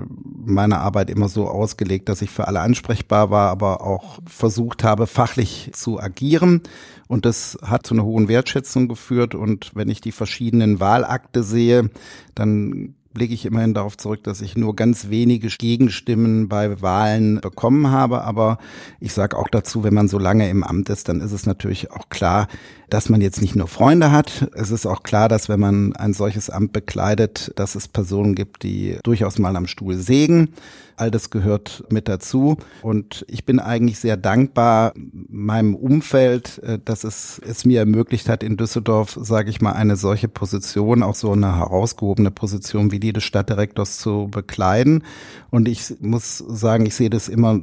meine 0.46 0.78
Arbeit 0.78 1.10
immer 1.10 1.28
so 1.28 1.48
ausgelegt, 1.48 2.08
dass 2.08 2.22
ich 2.22 2.30
für 2.30 2.48
alle 2.48 2.60
ansprechbar 2.60 3.30
war, 3.30 3.50
aber 3.50 3.82
auch 3.82 4.18
versucht 4.26 4.84
habe, 4.84 5.06
fachlich 5.06 5.70
zu 5.74 6.00
agieren. 6.00 6.62
Und 7.06 7.26
das 7.26 7.58
hat 7.62 7.86
zu 7.86 7.94
einer 7.94 8.04
hohen 8.04 8.28
Wertschätzung 8.28 8.88
geführt. 8.88 9.34
Und 9.34 9.72
wenn 9.74 9.90
ich 9.90 10.00
die 10.00 10.12
verschiedenen 10.12 10.80
Wahlakte 10.80 11.42
sehe, 11.42 11.90
dann 12.34 12.94
blicke 13.14 13.32
ich 13.32 13.46
immerhin 13.46 13.72
darauf 13.72 13.96
zurück, 13.96 14.22
dass 14.24 14.40
ich 14.40 14.56
nur 14.56 14.76
ganz 14.76 15.08
wenige 15.08 15.48
Gegenstimmen 15.48 16.48
bei 16.48 16.82
Wahlen 16.82 17.40
bekommen 17.40 17.90
habe. 17.90 18.22
Aber 18.22 18.58
ich 19.00 19.14
sage 19.14 19.38
auch 19.38 19.48
dazu, 19.48 19.84
wenn 19.84 19.94
man 19.94 20.08
so 20.08 20.18
lange 20.18 20.50
im 20.50 20.64
Amt 20.64 20.90
ist, 20.90 21.08
dann 21.08 21.20
ist 21.20 21.32
es 21.32 21.46
natürlich 21.46 21.90
auch 21.92 22.08
klar, 22.10 22.48
dass 22.90 23.08
man 23.08 23.20
jetzt 23.20 23.40
nicht 23.40 23.56
nur 23.56 23.68
Freunde 23.68 24.10
hat. 24.10 24.48
Es 24.54 24.70
ist 24.70 24.84
auch 24.84 25.02
klar, 25.02 25.28
dass 25.28 25.48
wenn 25.48 25.60
man 25.60 25.96
ein 25.96 26.12
solches 26.12 26.50
Amt 26.50 26.72
bekleidet, 26.72 27.52
dass 27.56 27.74
es 27.76 27.88
Personen 27.88 28.34
gibt, 28.34 28.62
die 28.62 28.98
durchaus 29.02 29.38
mal 29.38 29.56
am 29.56 29.66
Stuhl 29.66 29.94
sägen. 29.96 30.50
All 30.96 31.10
das 31.10 31.30
gehört 31.30 31.84
mit 31.90 32.08
dazu. 32.08 32.56
Und 32.82 33.24
ich 33.28 33.44
bin 33.44 33.58
eigentlich 33.58 33.98
sehr 33.98 34.16
dankbar 34.16 34.92
meinem 34.94 35.74
Umfeld, 35.74 36.58
äh, 36.62 36.78
dass 36.84 37.04
es 37.04 37.40
es 37.44 37.64
mir 37.64 37.80
ermöglicht 37.80 38.28
hat, 38.28 38.42
in 38.42 38.56
Düsseldorf, 38.56 39.18
sage 39.20 39.50
ich 39.50 39.60
mal, 39.60 39.72
eine 39.72 39.96
solche 39.96 40.28
Position, 40.28 41.02
auch 41.02 41.14
so 41.14 41.32
eine 41.32 41.56
herausgehobene 41.56 42.30
Position 42.30 42.92
wie 42.92 43.00
die 43.00 43.12
des 43.12 43.24
Stadtdirektors 43.24 43.98
zu 43.98 44.28
bekleiden. 44.30 45.04
Und 45.50 45.68
ich 45.68 45.94
muss 46.00 46.38
sagen, 46.38 46.86
ich 46.86 46.94
sehe 46.94 47.10
das 47.10 47.28
immer 47.28 47.60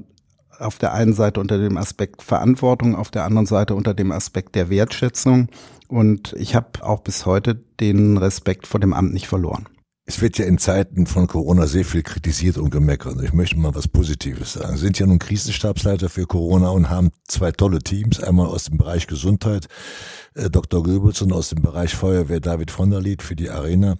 auf 0.60 0.78
der 0.78 0.94
einen 0.94 1.14
Seite 1.14 1.40
unter 1.40 1.58
dem 1.58 1.78
Aspekt 1.78 2.22
Verantwortung, 2.22 2.96
auf 2.96 3.12
der 3.12 3.26
anderen 3.26 3.48
Seite 3.48 3.76
unter 3.76 3.94
dem 3.94 4.12
Aspekt 4.12 4.56
der 4.56 4.70
Wertschätzung. 4.70 5.48
Und 5.88 6.34
ich 6.38 6.56
habe 6.56 6.84
auch 6.84 7.02
bis 7.02 7.26
heute 7.26 7.56
den 7.80 8.18
Respekt 8.18 8.68
vor 8.68 8.80
dem 8.80 8.94
Amt 8.94 9.14
nicht 9.14 9.28
verloren. 9.28 9.68
Es 10.12 10.20
wird 10.20 10.38
ja 10.38 10.44
in 10.44 10.58
Zeiten 10.58 11.08
von 11.08 11.26
Corona 11.26 11.68
sehr 11.68 11.86
viel 11.86 12.04
kritisiert 12.04 12.58
und 12.58 12.70
gemeckert. 12.70 13.22
Ich 13.24 13.32
möchte 13.32 13.58
mal 13.58 13.74
was 13.76 13.88
Positives 13.88 14.52
sagen. 14.52 14.76
Sie 14.76 14.84
sind 14.84 15.00
ja 15.00 15.06
nun 15.06 15.20
Krisenstabsleiter 15.20 16.10
für 16.10 16.26
Corona 16.26 16.70
und 16.72 16.90
haben 16.90 17.12
zwei 17.30 17.54
tolle 17.54 17.80
Teams. 17.80 18.22
Einmal 18.22 18.48
aus 18.48 18.66
dem 18.66 18.78
Bereich 18.78 19.08
Gesundheit, 19.08 19.70
äh, 20.34 20.50
Dr. 20.50 20.84
Goebbels 20.84 21.22
und 21.22 21.32
aus 21.32 21.48
dem 21.48 21.62
Bereich 21.62 21.96
Feuerwehr 21.96 22.42
David 22.42 22.72
von 22.72 22.90
der 22.90 23.00
Lied 23.00 23.22
für 23.22 23.38
die 23.38 23.50
Arena. 23.50 23.96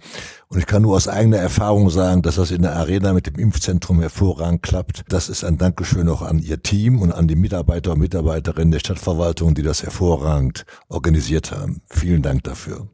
Und 0.50 0.60
ich 0.60 0.66
kann 0.66 0.82
nur 0.82 0.98
aus 0.98 1.08
eigener 1.08 1.38
Erfahrung 1.38 1.90
sagen, 1.90 2.24
dass 2.24 2.36
das 2.36 2.52
in 2.52 2.64
der 2.64 2.76
Arena 2.76 3.14
mit 3.14 3.28
dem 3.28 3.36
Impfzentrum 3.36 4.02
hervorragend 4.02 4.64
klappt. 4.64 5.06
Das 5.08 5.30
ist 5.30 5.46
ein 5.46 5.58
Dankeschön 5.58 6.10
auch 6.10 6.24
an 6.24 6.40
Ihr 6.40 6.62
Team 6.62 7.02
und 7.02 7.14
an 7.14 7.30
die 7.30 7.38
Mitarbeiter 7.38 7.94
und 7.94 8.00
Mitarbeiterinnen 8.00 8.72
der 8.72 8.80
Stadtverwaltung, 8.80 9.56
die 9.56 9.64
das 9.64 9.82
hervorragend 9.82 10.66
organisiert 10.90 11.54
haben. 11.54 11.80
Vielen 11.90 12.22
Dank 12.22 12.44
dafür. 12.44 12.90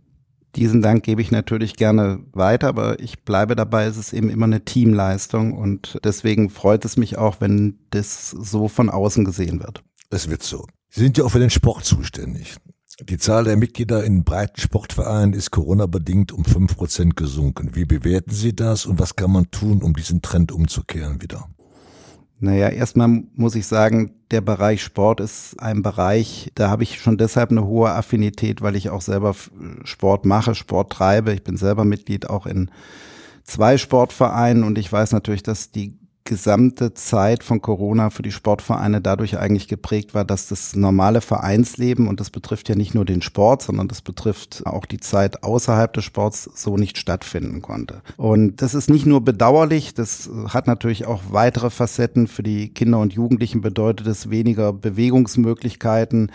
Diesen 0.55 0.81
Dank 0.81 1.03
gebe 1.03 1.21
ich 1.21 1.31
natürlich 1.31 1.75
gerne 1.75 2.19
weiter, 2.31 2.67
aber 2.67 2.99
ich 2.99 3.23
bleibe 3.23 3.55
dabei, 3.55 3.85
es 3.85 3.97
ist 3.97 4.13
eben 4.13 4.29
immer 4.29 4.45
eine 4.45 4.65
Teamleistung 4.65 5.53
und 5.53 5.99
deswegen 6.03 6.49
freut 6.49 6.83
es 6.85 6.97
mich 6.97 7.17
auch, 7.17 7.41
wenn 7.41 7.79
das 7.91 8.31
so 8.31 8.67
von 8.67 8.89
außen 8.89 9.25
gesehen 9.25 9.59
wird. 9.59 9.83
Es 10.09 10.29
wird 10.29 10.41
so. 10.41 10.65
Sie 10.89 11.01
sind 11.01 11.17
ja 11.17 11.25
auch 11.25 11.31
für 11.31 11.39
den 11.39 11.49
Sport 11.49 11.85
zuständig. 11.85 12.55
Die 13.03 13.19
Zahl 13.19 13.43
der 13.43 13.57
Mitglieder 13.57 14.03
in 14.03 14.23
breiten 14.23 14.59
Sportvereinen 14.59 15.33
ist 15.33 15.51
Corona-bedingt 15.51 16.31
um 16.31 16.43
fünf 16.43 16.75
Prozent 16.75 17.15
gesunken. 17.15 17.75
Wie 17.75 17.85
bewerten 17.85 18.31
Sie 18.31 18.55
das 18.55 18.87
und 18.87 18.97
was 18.97 19.15
kann 19.15 19.31
man 19.31 19.51
tun, 19.51 19.83
um 19.83 19.93
diesen 19.93 20.23
Trend 20.23 20.51
umzukehren 20.51 21.21
wieder? 21.21 21.47
Naja, 22.39 22.69
erstmal 22.69 23.23
muss 23.35 23.55
ich 23.55 23.65
sagen, 23.65 24.11
der 24.29 24.41
Bereich 24.41 24.83
Sport 24.83 25.21
ist 25.21 25.59
ein 25.59 25.81
Bereich, 25.81 26.51
da 26.53 26.69
habe 26.69 26.83
ich 26.83 26.99
schon 27.01 27.17
deshalb 27.17 27.49
eine 27.49 27.65
hohe 27.65 27.91
Affinität, 27.91 28.61
weil 28.61 28.75
ich 28.75 28.91
auch 28.91 29.01
selber 29.01 29.35
Sport 29.83 30.25
mache, 30.25 30.53
Sport 30.53 30.91
treibe. 30.91 31.33
Ich 31.33 31.43
bin 31.43 31.57
selber 31.57 31.83
Mitglied 31.83 32.29
auch 32.29 32.45
in 32.45 32.69
zwei 33.43 33.77
Sportvereinen 33.77 34.63
und 34.63 34.77
ich 34.77 34.91
weiß 34.91 35.13
natürlich, 35.13 35.41
dass 35.41 35.71
die 35.71 35.97
gesamte 36.27 36.93
Zeit 36.93 37.43
von 37.43 37.61
Corona 37.61 38.09
für 38.09 38.21
die 38.21 38.31
Sportvereine 38.31 39.01
dadurch 39.01 39.39
eigentlich 39.39 39.67
geprägt 39.67 40.13
war, 40.13 40.25
dass 40.25 40.47
das 40.47 40.75
normale 40.75 41.21
Vereinsleben, 41.21 42.07
und 42.07 42.19
das 42.19 42.29
betrifft 42.29 42.67
ja 42.69 42.75
nicht 42.75 42.93
nur 42.93 43.05
den 43.05 43.21
Sport, 43.21 43.63
sondern 43.63 43.87
das 43.87 44.01
betrifft 44.01 44.61
auch 44.65 44.85
die 44.85 44.99
Zeit 44.99 45.43
außerhalb 45.43 45.91
des 45.93 46.03
Sports, 46.03 46.49
so 46.53 46.77
nicht 46.77 46.97
stattfinden 46.97 47.61
konnte. 47.61 48.01
Und 48.17 48.61
das 48.61 48.73
ist 48.73 48.89
nicht 48.89 49.05
nur 49.05 49.23
bedauerlich, 49.23 49.93
das 49.93 50.29
hat 50.49 50.67
natürlich 50.67 51.05
auch 51.05 51.21
weitere 51.31 51.69
Facetten. 51.69 52.27
Für 52.27 52.43
die 52.43 52.69
Kinder 52.69 52.99
und 52.99 53.13
Jugendlichen 53.13 53.61
bedeutet 53.61 54.07
es 54.07 54.29
weniger 54.29 54.73
Bewegungsmöglichkeiten 54.73 56.31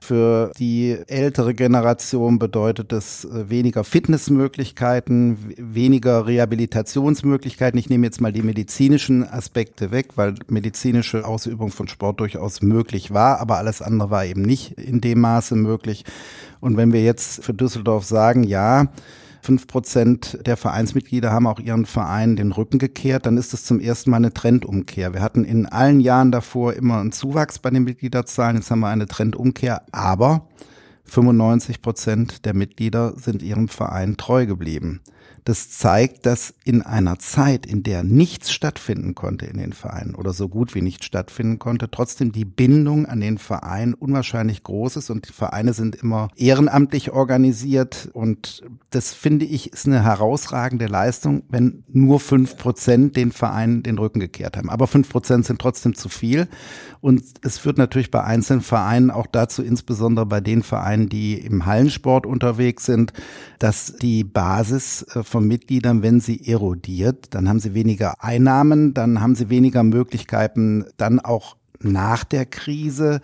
für 0.00 0.50
die 0.58 0.96
ältere 1.06 1.54
Generation 1.54 2.38
bedeutet 2.38 2.92
es 2.92 3.24
äh, 3.26 3.50
weniger 3.50 3.84
Fitnessmöglichkeiten, 3.84 5.36
weniger 5.56 6.26
Rehabilitationsmöglichkeiten. 6.26 7.78
Ich 7.78 7.90
nehme 7.90 8.06
jetzt 8.06 8.20
mal 8.20 8.32
die 8.32 8.42
medizinischen 8.42 9.28
Aspekte 9.28 9.90
weg, 9.90 10.12
weil 10.16 10.34
medizinische 10.48 11.26
Ausübung 11.26 11.70
von 11.70 11.86
Sport 11.86 12.20
durchaus 12.20 12.62
möglich 12.62 13.12
war, 13.12 13.40
aber 13.40 13.58
alles 13.58 13.82
andere 13.82 14.10
war 14.10 14.24
eben 14.24 14.42
nicht 14.42 14.72
in 14.78 15.00
dem 15.00 15.20
Maße 15.20 15.54
möglich. 15.54 16.04
Und 16.60 16.76
wenn 16.76 16.92
wir 16.92 17.02
jetzt 17.02 17.44
für 17.44 17.54
Düsseldorf 17.54 18.04
sagen, 18.04 18.42
ja, 18.42 18.88
Fünf 19.42 19.66
Prozent 19.66 20.38
der 20.46 20.56
Vereinsmitglieder 20.56 21.32
haben 21.32 21.46
auch 21.46 21.58
ihren 21.58 21.86
Verein 21.86 22.36
den 22.36 22.52
Rücken 22.52 22.78
gekehrt. 22.78 23.24
Dann 23.26 23.38
ist 23.38 23.54
es 23.54 23.64
zum 23.64 23.80
ersten 23.80 24.10
Mal 24.10 24.18
eine 24.18 24.34
Trendumkehr. 24.34 25.14
Wir 25.14 25.22
hatten 25.22 25.44
in 25.44 25.66
allen 25.66 26.00
Jahren 26.00 26.30
davor 26.30 26.74
immer 26.74 27.00
einen 27.00 27.12
Zuwachs 27.12 27.58
bei 27.58 27.70
den 27.70 27.84
Mitgliederzahlen. 27.84 28.56
Jetzt 28.56 28.70
haben 28.70 28.80
wir 28.80 28.88
eine 28.88 29.06
Trendumkehr. 29.06 29.82
Aber 29.92 30.46
95 31.04 31.80
Prozent 31.80 32.44
der 32.44 32.54
Mitglieder 32.54 33.14
sind 33.16 33.42
ihrem 33.42 33.68
Verein 33.68 34.16
treu 34.16 34.44
geblieben. 34.44 35.00
Das 35.50 35.68
zeigt, 35.68 36.26
dass 36.26 36.54
in 36.62 36.82
einer 36.82 37.18
Zeit, 37.18 37.66
in 37.66 37.82
der 37.82 38.04
nichts 38.04 38.52
stattfinden 38.52 39.16
konnte 39.16 39.46
in 39.46 39.58
den 39.58 39.72
Vereinen 39.72 40.14
oder 40.14 40.32
so 40.32 40.48
gut 40.48 40.76
wie 40.76 40.80
nicht 40.80 41.02
stattfinden 41.02 41.58
konnte, 41.58 41.90
trotzdem 41.90 42.30
die 42.30 42.44
Bindung 42.44 43.04
an 43.06 43.20
den 43.20 43.36
Verein 43.36 43.94
unwahrscheinlich 43.94 44.62
groß 44.62 44.94
ist 44.94 45.10
und 45.10 45.28
die 45.28 45.32
Vereine 45.32 45.72
sind 45.72 45.96
immer 45.96 46.28
ehrenamtlich 46.36 47.10
organisiert 47.10 48.08
und 48.12 48.62
das 48.90 49.12
finde 49.12 49.44
ich 49.44 49.72
ist 49.72 49.88
eine 49.88 50.04
herausragende 50.04 50.86
Leistung, 50.86 51.42
wenn 51.48 51.82
nur 51.88 52.20
fünf 52.20 52.56
Prozent 52.56 53.16
den 53.16 53.32
Verein 53.32 53.82
den 53.82 53.98
Rücken 53.98 54.20
gekehrt 54.20 54.56
haben. 54.56 54.70
Aber 54.70 54.86
fünf 54.86 55.08
Prozent 55.08 55.46
sind 55.46 55.60
trotzdem 55.60 55.96
zu 55.96 56.08
viel 56.08 56.46
und 57.00 57.24
es 57.42 57.58
führt 57.58 57.78
natürlich 57.78 58.12
bei 58.12 58.22
einzelnen 58.22 58.60
Vereinen 58.60 59.10
auch 59.10 59.26
dazu, 59.26 59.64
insbesondere 59.64 60.26
bei 60.26 60.40
den 60.40 60.62
Vereinen, 60.62 61.08
die 61.08 61.34
im 61.34 61.66
Hallensport 61.66 62.26
unterwegs 62.26 62.84
sind, 62.84 63.12
dass 63.58 63.96
die 63.96 64.22
Basis 64.22 65.02
äh, 65.14 65.24
von 65.40 65.48
Mitgliedern, 65.48 66.02
wenn 66.02 66.20
sie 66.20 66.46
erodiert, 66.46 67.28
dann 67.30 67.48
haben 67.48 67.60
sie 67.60 67.72
weniger 67.72 68.22
Einnahmen, 68.22 68.92
dann 68.92 69.22
haben 69.22 69.34
sie 69.34 69.48
weniger 69.48 69.82
Möglichkeiten, 69.82 70.84
dann 70.98 71.18
auch 71.18 71.56
nach 71.80 72.24
der 72.24 72.44
Krise 72.44 73.22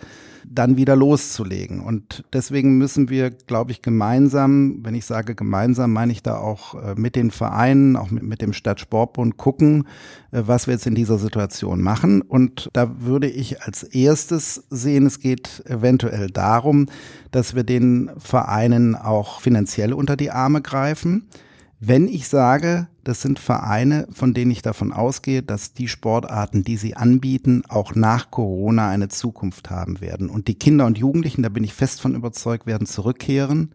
dann 0.49 0.79
wieder 0.79 0.97
loszulegen. 0.97 1.81
Und 1.81 2.25
deswegen 2.33 2.79
müssen 2.79 3.11
wir, 3.11 3.29
glaube 3.29 3.71
ich, 3.73 3.83
gemeinsam, 3.83 4.79
wenn 4.83 4.95
ich 4.95 5.05
sage 5.05 5.35
gemeinsam, 5.35 5.93
meine 5.93 6.11
ich 6.11 6.23
da 6.23 6.39
auch 6.39 6.75
äh, 6.75 6.95
mit 6.97 7.17
den 7.17 7.31
Vereinen, 7.31 7.97
auch 7.97 8.11
mit, 8.11 8.23
mit 8.23 8.41
dem 8.41 8.55
Stadtsportbund 8.55 9.37
gucken, 9.37 9.87
äh, 10.31 10.45
was 10.47 10.69
wir 10.69 10.73
jetzt 10.73 10.87
in 10.87 10.95
dieser 10.95 11.19
Situation 11.19 11.83
machen. 11.83 12.23
Und 12.23 12.71
da 12.73 13.03
würde 13.03 13.29
ich 13.29 13.61
als 13.61 13.83
erstes 13.83 14.65
sehen, 14.71 15.05
es 15.05 15.21
geht 15.21 15.63
eventuell 15.67 16.29
darum, 16.29 16.87
dass 17.31 17.55
wir 17.55 17.65
den 17.65 18.11
Vereinen 18.17 18.95
auch 18.95 19.43
finanziell 19.43 19.93
unter 19.93 20.17
die 20.17 20.31
Arme 20.31 20.63
greifen. 20.63 21.29
Wenn 21.79 22.09
ich 22.09 22.29
sage, 22.29 22.89
das 23.05 23.21
sind 23.21 23.39
Vereine, 23.39 24.09
von 24.11 24.33
denen 24.33 24.51
ich 24.51 24.63
davon 24.63 24.93
ausgehe, 24.93 25.43
dass 25.43 25.75
die 25.75 25.89
Sportarten, 25.89 26.65
die 26.65 26.77
sie 26.77 26.97
anbieten, 26.97 27.63
auch 27.69 27.95
nach 27.95 28.31
Corona 28.31 28.89
eine 28.89 29.09
Zukunft 29.09 29.71
haben 29.71 30.01
werden. 30.01 30.31
Und 30.31 30.49
die 30.49 30.55
Kinder 30.55 30.87
und 30.87 30.97
Jugendlichen, 30.97 31.43
da 31.43 31.51
bin 31.51 31.65
ich 31.65 31.75
fest 31.75 32.01
von 32.01 32.15
überzeugt, 32.15 32.67
werden 32.67 32.87
zurückkehren. 32.87 33.75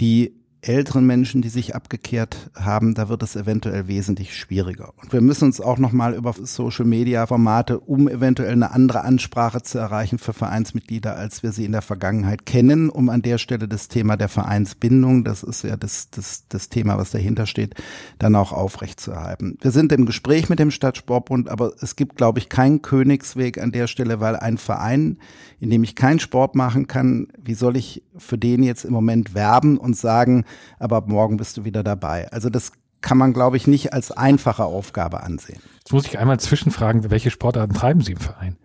Die 0.00 0.34
älteren 0.62 1.04
Menschen, 1.04 1.42
die 1.42 1.48
sich 1.48 1.74
abgekehrt 1.74 2.50
haben, 2.54 2.94
da 2.94 3.08
wird 3.08 3.24
es 3.24 3.34
eventuell 3.34 3.88
wesentlich 3.88 4.36
schwieriger. 4.36 4.92
Und 5.02 5.12
wir 5.12 5.20
müssen 5.20 5.46
uns 5.46 5.60
auch 5.60 5.78
nochmal 5.78 6.14
über 6.14 6.32
Social-Media-Formate, 6.32 7.80
um 7.80 8.08
eventuell 8.08 8.52
eine 8.52 8.70
andere 8.70 9.02
Ansprache 9.02 9.62
zu 9.62 9.78
erreichen 9.78 10.18
für 10.18 10.32
Vereinsmitglieder, 10.32 11.16
als 11.16 11.42
wir 11.42 11.50
sie 11.50 11.64
in 11.64 11.72
der 11.72 11.82
Vergangenheit 11.82 12.46
kennen, 12.46 12.90
um 12.90 13.08
an 13.08 13.22
der 13.22 13.38
Stelle 13.38 13.66
das 13.66 13.88
Thema 13.88 14.16
der 14.16 14.28
Vereinsbindung, 14.28 15.24
das 15.24 15.42
ist 15.42 15.64
ja 15.64 15.76
das, 15.76 16.10
das, 16.10 16.44
das 16.48 16.68
Thema, 16.68 16.96
was 16.96 17.10
dahinter 17.10 17.46
steht, 17.46 17.74
dann 18.20 18.36
auch 18.36 18.52
aufrechtzuerhalten. 18.52 19.58
Wir 19.60 19.72
sind 19.72 19.90
im 19.90 20.06
Gespräch 20.06 20.48
mit 20.48 20.60
dem 20.60 20.70
Stadtsportbund, 20.70 21.48
aber 21.48 21.72
es 21.80 21.96
gibt, 21.96 22.16
glaube 22.16 22.38
ich, 22.38 22.48
keinen 22.48 22.82
Königsweg 22.82 23.58
an 23.58 23.72
der 23.72 23.88
Stelle, 23.88 24.20
weil 24.20 24.36
ein 24.36 24.58
Verein, 24.58 25.18
in 25.58 25.70
dem 25.70 25.82
ich 25.82 25.96
keinen 25.96 26.20
Sport 26.20 26.54
machen 26.54 26.86
kann, 26.86 27.26
wie 27.42 27.54
soll 27.54 27.76
ich 27.76 28.04
für 28.16 28.38
den 28.38 28.62
jetzt 28.62 28.84
im 28.84 28.92
Moment 28.92 29.34
werben 29.34 29.76
und 29.76 29.96
sagen, 29.96 30.44
aber 30.78 30.96
ab 30.96 31.08
morgen 31.08 31.36
bist 31.36 31.56
du 31.56 31.64
wieder 31.64 31.82
dabei. 31.82 32.30
Also 32.32 32.50
das 32.50 32.72
kann 33.00 33.18
man, 33.18 33.32
glaube 33.32 33.56
ich, 33.56 33.66
nicht 33.66 33.92
als 33.92 34.12
einfache 34.12 34.64
Aufgabe 34.64 35.22
ansehen. 35.22 35.60
Jetzt 35.78 35.92
muss 35.92 36.06
ich 36.06 36.18
einmal 36.18 36.40
zwischenfragen, 36.40 37.10
welche 37.10 37.30
Sportarten 37.30 37.74
treiben 37.74 38.00
Sie 38.00 38.12
im 38.12 38.18
Verein? 38.18 38.56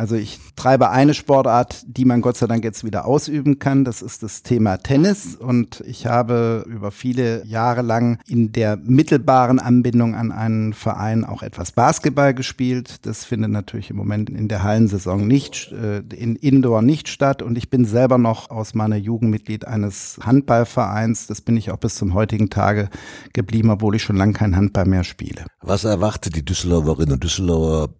Also 0.00 0.16
ich 0.16 0.40
treibe 0.56 0.88
eine 0.88 1.12
Sportart, 1.12 1.84
die 1.86 2.06
man 2.06 2.22
Gott 2.22 2.38
sei 2.38 2.46
Dank 2.46 2.64
jetzt 2.64 2.84
wieder 2.84 3.04
ausüben 3.04 3.58
kann. 3.58 3.84
Das 3.84 4.00
ist 4.00 4.22
das 4.22 4.42
Thema 4.42 4.78
Tennis. 4.78 5.36
Und 5.36 5.82
ich 5.86 6.06
habe 6.06 6.64
über 6.66 6.90
viele 6.90 7.44
Jahre 7.44 7.82
lang 7.82 8.18
in 8.26 8.50
der 8.50 8.78
mittelbaren 8.78 9.58
Anbindung 9.58 10.14
an 10.14 10.32
einen 10.32 10.72
Verein 10.72 11.26
auch 11.26 11.42
etwas 11.42 11.72
Basketball 11.72 12.32
gespielt. 12.32 13.04
Das 13.04 13.26
findet 13.26 13.50
natürlich 13.50 13.90
im 13.90 13.96
Moment 13.96 14.30
in 14.30 14.48
der 14.48 14.62
Hallensaison 14.62 15.26
nicht, 15.26 15.70
äh, 15.72 15.98
in 16.16 16.34
Indoor 16.34 16.80
nicht 16.80 17.08
statt. 17.08 17.42
Und 17.42 17.58
ich 17.58 17.68
bin 17.68 17.84
selber 17.84 18.16
noch 18.16 18.48
aus 18.48 18.72
meiner 18.72 18.96
Jugend 18.96 19.30
Mitglied 19.30 19.66
eines 19.66 20.18
Handballvereins. 20.22 21.26
Das 21.26 21.42
bin 21.42 21.58
ich 21.58 21.72
auch 21.72 21.76
bis 21.76 21.96
zum 21.96 22.14
heutigen 22.14 22.48
Tage 22.48 22.88
geblieben, 23.34 23.68
obwohl 23.68 23.96
ich 23.96 24.02
schon 24.02 24.16
lange 24.16 24.32
kein 24.32 24.56
Handball 24.56 24.86
mehr 24.86 25.04
spiele. 25.04 25.44
Was 25.60 25.84
erwartet 25.84 26.36
die 26.36 26.44
Düsseldorferinnen 26.44 27.12
und 27.12 27.22
Düsseldorfer 27.22 27.92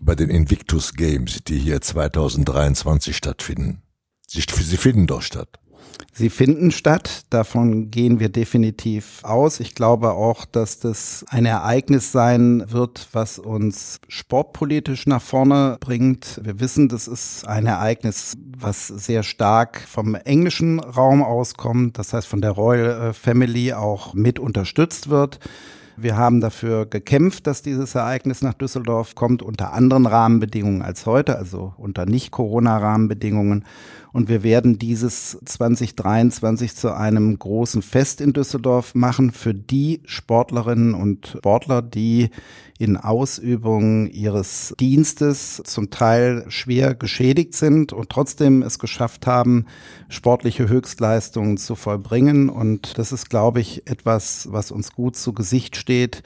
bei 0.00 0.14
den 0.14 0.30
Invictus 0.30 0.94
Games, 0.94 1.40
die 1.46 1.58
hier 1.58 1.80
2023 1.80 3.16
stattfinden. 3.16 3.82
Sie, 4.26 4.40
sie 4.40 4.76
finden 4.76 5.06
doch 5.06 5.22
statt. 5.22 5.60
Sie 6.12 6.30
finden 6.30 6.70
statt, 6.70 7.24
davon 7.30 7.90
gehen 7.90 8.20
wir 8.20 8.28
definitiv 8.28 9.20
aus. 9.22 9.60
Ich 9.60 9.74
glaube 9.74 10.12
auch, 10.12 10.44
dass 10.44 10.78
das 10.78 11.24
ein 11.28 11.46
Ereignis 11.46 12.12
sein 12.12 12.64
wird, 12.70 13.08
was 13.12 13.38
uns 13.38 14.00
sportpolitisch 14.08 15.06
nach 15.06 15.22
vorne 15.22 15.76
bringt. 15.80 16.40
Wir 16.42 16.60
wissen, 16.60 16.88
das 16.88 17.06
ist 17.06 17.46
ein 17.46 17.66
Ereignis, 17.66 18.36
was 18.56 18.88
sehr 18.88 19.22
stark 19.22 19.80
vom 19.80 20.14
englischen 20.14 20.80
Raum 20.80 21.22
auskommt, 21.22 21.98
das 21.98 22.12
heißt 22.12 22.26
von 22.26 22.40
der 22.40 22.52
Royal 22.52 23.12
Family 23.12 23.72
auch 23.72 24.14
mit 24.14 24.38
unterstützt 24.38 25.10
wird. 25.10 25.38
Wir 26.02 26.16
haben 26.16 26.40
dafür 26.40 26.86
gekämpft, 26.86 27.46
dass 27.46 27.60
dieses 27.60 27.94
Ereignis 27.94 28.40
nach 28.40 28.54
Düsseldorf 28.54 29.14
kommt, 29.14 29.42
unter 29.42 29.74
anderen 29.74 30.06
Rahmenbedingungen 30.06 30.80
als 30.80 31.04
heute, 31.04 31.36
also 31.36 31.74
unter 31.76 32.06
Nicht-Corona-Rahmenbedingungen. 32.06 33.66
Und 34.12 34.28
wir 34.28 34.42
werden 34.42 34.78
dieses 34.78 35.38
2023 35.44 36.74
zu 36.74 36.94
einem 36.94 37.38
großen 37.38 37.82
Fest 37.82 38.20
in 38.20 38.32
Düsseldorf 38.32 38.94
machen 38.94 39.30
für 39.30 39.54
die 39.54 40.00
Sportlerinnen 40.04 40.94
und 40.94 41.34
Sportler, 41.38 41.80
die 41.80 42.30
in 42.78 42.96
Ausübung 42.96 44.08
ihres 44.08 44.74
Dienstes 44.80 45.62
zum 45.64 45.90
Teil 45.90 46.44
schwer 46.48 46.94
geschädigt 46.94 47.54
sind 47.54 47.92
und 47.92 48.08
trotzdem 48.08 48.62
es 48.62 48.78
geschafft 48.78 49.26
haben, 49.26 49.66
sportliche 50.08 50.68
Höchstleistungen 50.68 51.56
zu 51.58 51.74
vollbringen. 51.74 52.48
Und 52.48 52.98
das 52.98 53.12
ist, 53.12 53.28
glaube 53.30 53.60
ich, 53.60 53.86
etwas, 53.88 54.48
was 54.50 54.70
uns 54.70 54.92
gut 54.92 55.16
zu 55.16 55.32
Gesicht 55.32 55.76
steht 55.76 56.22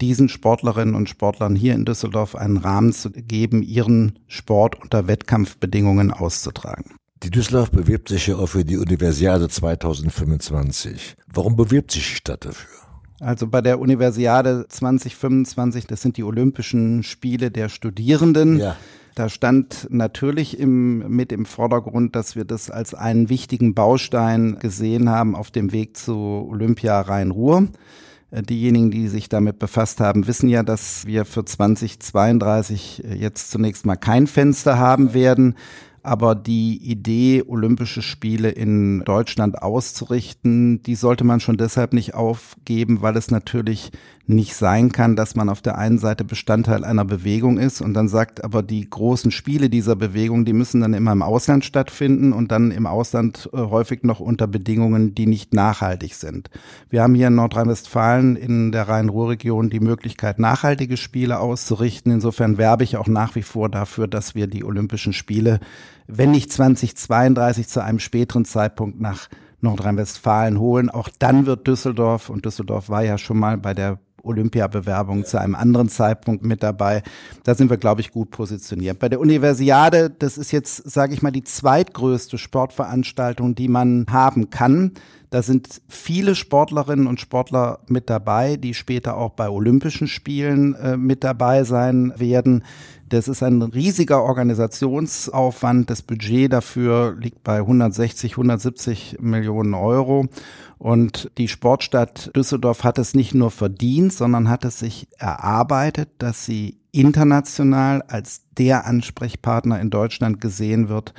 diesen 0.00 0.28
Sportlerinnen 0.28 0.96
und 0.96 1.08
Sportlern 1.08 1.54
hier 1.54 1.72
in 1.72 1.84
Düsseldorf 1.84 2.34
einen 2.34 2.56
Rahmen 2.56 2.92
zu 2.92 3.10
geben, 3.10 3.62
ihren 3.62 4.18
Sport 4.26 4.82
unter 4.82 5.06
Wettkampfbedingungen 5.06 6.10
auszutragen. 6.10 6.96
Die 7.22 7.30
Düsseldorf 7.30 7.70
bewirbt 7.70 8.08
sich 8.08 8.26
ja 8.26 8.36
auch 8.36 8.48
für 8.48 8.64
die 8.64 8.76
Universiade 8.76 9.48
2025. 9.48 11.16
Warum 11.32 11.56
bewirbt 11.56 11.92
sich 11.92 12.02
die 12.08 12.16
Stadt 12.16 12.44
dafür? 12.44 12.70
Also 13.20 13.46
bei 13.46 13.60
der 13.60 13.78
Universiade 13.78 14.66
2025, 14.68 15.86
das 15.86 16.02
sind 16.02 16.16
die 16.16 16.24
Olympischen 16.24 17.02
Spiele 17.02 17.50
der 17.50 17.68
Studierenden. 17.68 18.58
Ja. 18.58 18.76
Da 19.14 19.28
stand 19.28 19.86
natürlich 19.90 20.58
im, 20.58 21.08
mit 21.08 21.30
im 21.30 21.46
Vordergrund, 21.46 22.16
dass 22.16 22.34
wir 22.34 22.44
das 22.44 22.70
als 22.70 22.94
einen 22.94 23.28
wichtigen 23.28 23.72
Baustein 23.72 24.58
gesehen 24.58 25.08
haben 25.08 25.36
auf 25.36 25.52
dem 25.52 25.72
Weg 25.72 25.96
zu 25.96 26.48
Olympia 26.50 27.00
Rhein-Ruhr. 27.00 27.68
Äh, 28.32 28.42
diejenigen, 28.42 28.90
die 28.90 29.06
sich 29.06 29.28
damit 29.28 29.60
befasst 29.60 30.00
haben, 30.00 30.26
wissen 30.26 30.48
ja, 30.48 30.64
dass 30.64 31.06
wir 31.06 31.24
für 31.24 31.44
2032 31.44 33.04
jetzt 33.16 33.52
zunächst 33.52 33.86
mal 33.86 33.96
kein 33.96 34.26
Fenster 34.26 34.78
haben 34.78 35.14
werden. 35.14 35.54
Aber 36.06 36.34
die 36.34 36.76
Idee, 36.82 37.42
Olympische 37.46 38.02
Spiele 38.02 38.50
in 38.50 39.00
Deutschland 39.06 39.62
auszurichten, 39.62 40.82
die 40.82 40.96
sollte 40.96 41.24
man 41.24 41.40
schon 41.40 41.56
deshalb 41.56 41.94
nicht 41.94 42.12
aufgeben, 42.12 43.00
weil 43.00 43.16
es 43.16 43.30
natürlich 43.30 43.90
nicht 44.26 44.54
sein 44.54 44.90
kann, 44.90 45.16
dass 45.16 45.34
man 45.34 45.48
auf 45.48 45.60
der 45.60 45.76
einen 45.76 45.98
Seite 45.98 46.24
Bestandteil 46.24 46.84
einer 46.84 47.04
Bewegung 47.04 47.58
ist 47.58 47.82
und 47.82 47.92
dann 47.92 48.08
sagt, 48.08 48.42
aber 48.42 48.62
die 48.62 48.88
großen 48.88 49.30
Spiele 49.30 49.68
dieser 49.68 49.96
Bewegung, 49.96 50.44
die 50.44 50.54
müssen 50.54 50.80
dann 50.80 50.94
immer 50.94 51.12
im 51.12 51.22
Ausland 51.22 51.64
stattfinden 51.64 52.32
und 52.32 52.50
dann 52.50 52.70
im 52.70 52.86
Ausland 52.86 53.50
äh, 53.52 53.58
häufig 53.58 54.02
noch 54.02 54.20
unter 54.20 54.46
Bedingungen, 54.46 55.14
die 55.14 55.26
nicht 55.26 55.52
nachhaltig 55.52 56.14
sind. 56.14 56.48
Wir 56.88 57.02
haben 57.02 57.14
hier 57.14 57.28
in 57.28 57.34
Nordrhein-Westfalen 57.34 58.36
in 58.36 58.72
der 58.72 58.88
Rhein-Ruhr-Region 58.88 59.68
die 59.68 59.80
Möglichkeit, 59.80 60.38
nachhaltige 60.38 60.96
Spiele 60.96 61.38
auszurichten. 61.38 62.12
Insofern 62.12 62.56
werbe 62.56 62.84
ich 62.84 62.96
auch 62.96 63.08
nach 63.08 63.34
wie 63.34 63.42
vor 63.42 63.68
dafür, 63.68 64.08
dass 64.08 64.34
wir 64.34 64.46
die 64.46 64.64
Olympischen 64.64 65.12
Spiele, 65.12 65.60
wenn 66.06 66.30
nicht 66.30 66.52
2032 66.52 67.68
zu 67.68 67.82
einem 67.82 67.98
späteren 67.98 68.44
Zeitpunkt 68.44 69.00
nach 69.00 69.28
Nordrhein-Westfalen 69.60 70.58
holen. 70.58 70.90
Auch 70.90 71.08
dann 71.18 71.46
wird 71.46 71.66
Düsseldorf, 71.66 72.28
und 72.28 72.44
Düsseldorf 72.44 72.88
war 72.88 73.02
ja 73.02 73.18
schon 73.18 73.38
mal 73.38 73.58
bei 73.58 73.74
der 73.74 73.98
Olympiabewerbung 74.24 75.24
zu 75.24 75.38
einem 75.38 75.54
anderen 75.54 75.88
Zeitpunkt 75.88 76.44
mit 76.44 76.62
dabei. 76.62 77.02
Da 77.44 77.54
sind 77.54 77.70
wir, 77.70 77.76
glaube 77.76 78.00
ich, 78.00 78.10
gut 78.10 78.30
positioniert. 78.30 78.98
Bei 78.98 79.08
der 79.08 79.20
Universiade, 79.20 80.10
das 80.10 80.38
ist 80.38 80.50
jetzt, 80.50 80.90
sage 80.90 81.14
ich 81.14 81.22
mal, 81.22 81.30
die 81.30 81.44
zweitgrößte 81.44 82.38
Sportveranstaltung, 82.38 83.54
die 83.54 83.68
man 83.68 84.06
haben 84.10 84.50
kann. 84.50 84.92
Da 85.30 85.42
sind 85.42 85.82
viele 85.88 86.34
Sportlerinnen 86.36 87.06
und 87.06 87.20
Sportler 87.20 87.80
mit 87.88 88.08
dabei, 88.08 88.56
die 88.56 88.72
später 88.72 89.16
auch 89.16 89.30
bei 89.30 89.48
Olympischen 89.48 90.06
Spielen 90.06 90.74
äh, 90.74 90.96
mit 90.96 91.24
dabei 91.24 91.64
sein 91.64 92.12
werden. 92.16 92.62
Das 93.14 93.28
ist 93.28 93.44
ein 93.44 93.62
riesiger 93.62 94.24
Organisationsaufwand. 94.24 95.88
Das 95.88 96.02
Budget 96.02 96.52
dafür 96.52 97.14
liegt 97.16 97.44
bei 97.44 97.58
160, 97.58 98.32
170 98.32 99.18
Millionen 99.20 99.74
Euro. 99.74 100.26
Und 100.78 101.30
die 101.38 101.46
Sportstadt 101.46 102.32
Düsseldorf 102.34 102.82
hat 102.82 102.98
es 102.98 103.14
nicht 103.14 103.32
nur 103.32 103.52
verdient, 103.52 104.12
sondern 104.12 104.48
hat 104.48 104.64
es 104.64 104.80
sich 104.80 105.06
erarbeitet, 105.16 106.08
dass 106.18 106.44
sie 106.44 106.80
international 106.90 108.02
als 108.02 108.42
der 108.58 108.84
Ansprechpartner 108.84 109.80
in 109.80 109.90
Deutschland 109.90 110.40
gesehen 110.40 110.88
wird, 110.88 111.14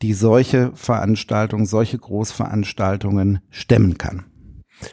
die 0.00 0.14
solche 0.14 0.70
Veranstaltungen, 0.74 1.66
solche 1.66 1.98
Großveranstaltungen 1.98 3.40
stemmen 3.50 3.98
kann. 3.98 4.26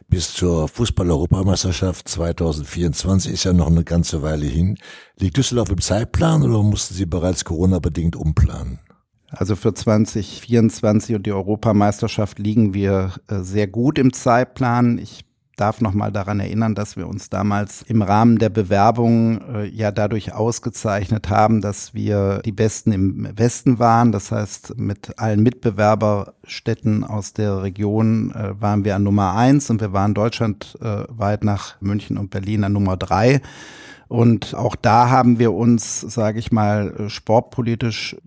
Bis 0.08 0.34
zur 0.34 0.68
Fußball-Europameisterschaft 0.68 2.08
2024 2.08 3.34
ist 3.34 3.44
ja 3.44 3.54
noch 3.54 3.68
eine 3.68 3.84
ganze 3.84 4.22
Weile 4.22 4.46
hin. 4.46 4.78
Liegt 5.18 5.38
Düsseldorf 5.38 5.70
im 5.70 5.82
Zeitplan 5.82 6.44
oder 6.44 6.64
mussten 6.64 6.94
Sie 6.94 7.06
bereits 7.06 7.46
Corona-bedingt 7.46 8.16
umplanen? 8.16 8.80
Also 9.32 9.56
für 9.56 9.74
2024 9.74 11.16
und 11.16 11.26
die 11.26 11.32
Europameisterschaft 11.32 12.40
liegen 12.40 12.74
wir 12.74 13.14
äh, 13.28 13.42
sehr 13.42 13.68
gut 13.68 14.00
im 14.00 14.12
Zeitplan. 14.12 14.98
Ich 14.98 15.26
darf 15.60 15.82
noch 15.82 15.94
mal 15.94 16.12
daran 16.12 16.40
erinnern, 16.40 16.76
dass 16.76 16.98
wir 16.98 17.08
uns 17.08 17.30
damals 17.30 17.84
im 17.84 18.02
Rahmen 18.02 18.38
der 18.38 18.50
Bewerbung 18.50 19.42
äh, 19.54 19.66
ja 19.68 19.92
dadurch 19.92 20.34
ausgezeichnet 20.34 21.30
haben, 21.30 21.62
dass 21.62 21.94
wir 21.94 22.40
die 22.46 22.52
Besten 22.52 22.92
im 22.92 23.30
Westen 23.38 23.80
waren. 23.80 24.12
Das 24.12 24.32
heißt, 24.32 24.78
mit 24.78 25.20
allen 25.20 25.44
Mitbewerberstädten 25.44 27.04
aus 27.04 27.34
der 27.34 27.64
Region 27.64 28.32
äh, 28.32 28.60
waren 28.60 28.86
wir 28.86 28.96
an 28.96 29.04
Nummer 29.04 29.36
eins 29.36 29.70
und 29.70 29.82
wir 29.82 29.94
waren 29.94 30.14
deutschlandweit 30.14 31.44
nach 31.44 31.80
München 31.82 32.18
und 32.18 32.30
Berlin 32.30 32.64
an 32.64 32.74
Nummer 32.74 32.98
drei. 32.98 33.42
Und 34.08 34.56
auch 34.56 34.76
da 34.76 35.10
haben 35.10 35.38
wir 35.38 35.54
uns, 35.54 36.02
sage 36.02 36.40
ich 36.40 36.52
mal, 36.52 37.10
sportpolitisch 37.10 38.18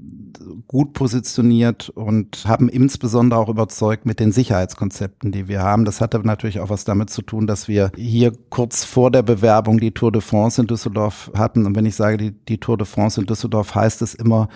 gut 0.66 0.92
positioniert 0.92 1.88
und 1.90 2.45
haben 2.47 2.68
insbesondere 2.68 3.40
auch 3.40 3.49
überzeugt 3.49 4.07
mit 4.07 4.21
den 4.21 4.33
Sicherheitskonzepten, 4.33 5.33
die 5.33 5.49
wir 5.49 5.62
haben. 5.62 5.85
Das 5.85 6.01
hatte 6.01 6.18
natürlich 6.21 6.61
auch 6.61 6.71
was 6.71 6.85
damit 6.85 7.11
zu 7.11 7.23
tun, 7.23 7.47
dass 7.47 7.68
wir 7.68 7.90
hier 7.97 8.33
kurz 8.51 8.85
vor 8.85 9.11
der 9.11 9.23
Bewerbung 9.23 9.79
die 9.79 9.92
Tour 9.92 10.12
de 10.12 10.21
France 10.21 10.61
in 10.61 10.66
Düsseldorf 10.66 11.31
hatten. 11.35 11.66
Und 11.66 11.77
wenn 11.77 11.87
ich 11.87 11.97
sage, 11.97 12.16
die, 12.16 12.31
die 12.33 12.59
Tour 12.59 12.77
de 12.77 12.87
France 12.87 13.21
in 13.21 13.27
Düsseldorf, 13.27 13.75
heißt 13.75 14.03
es 14.03 14.14
immer 14.14 14.49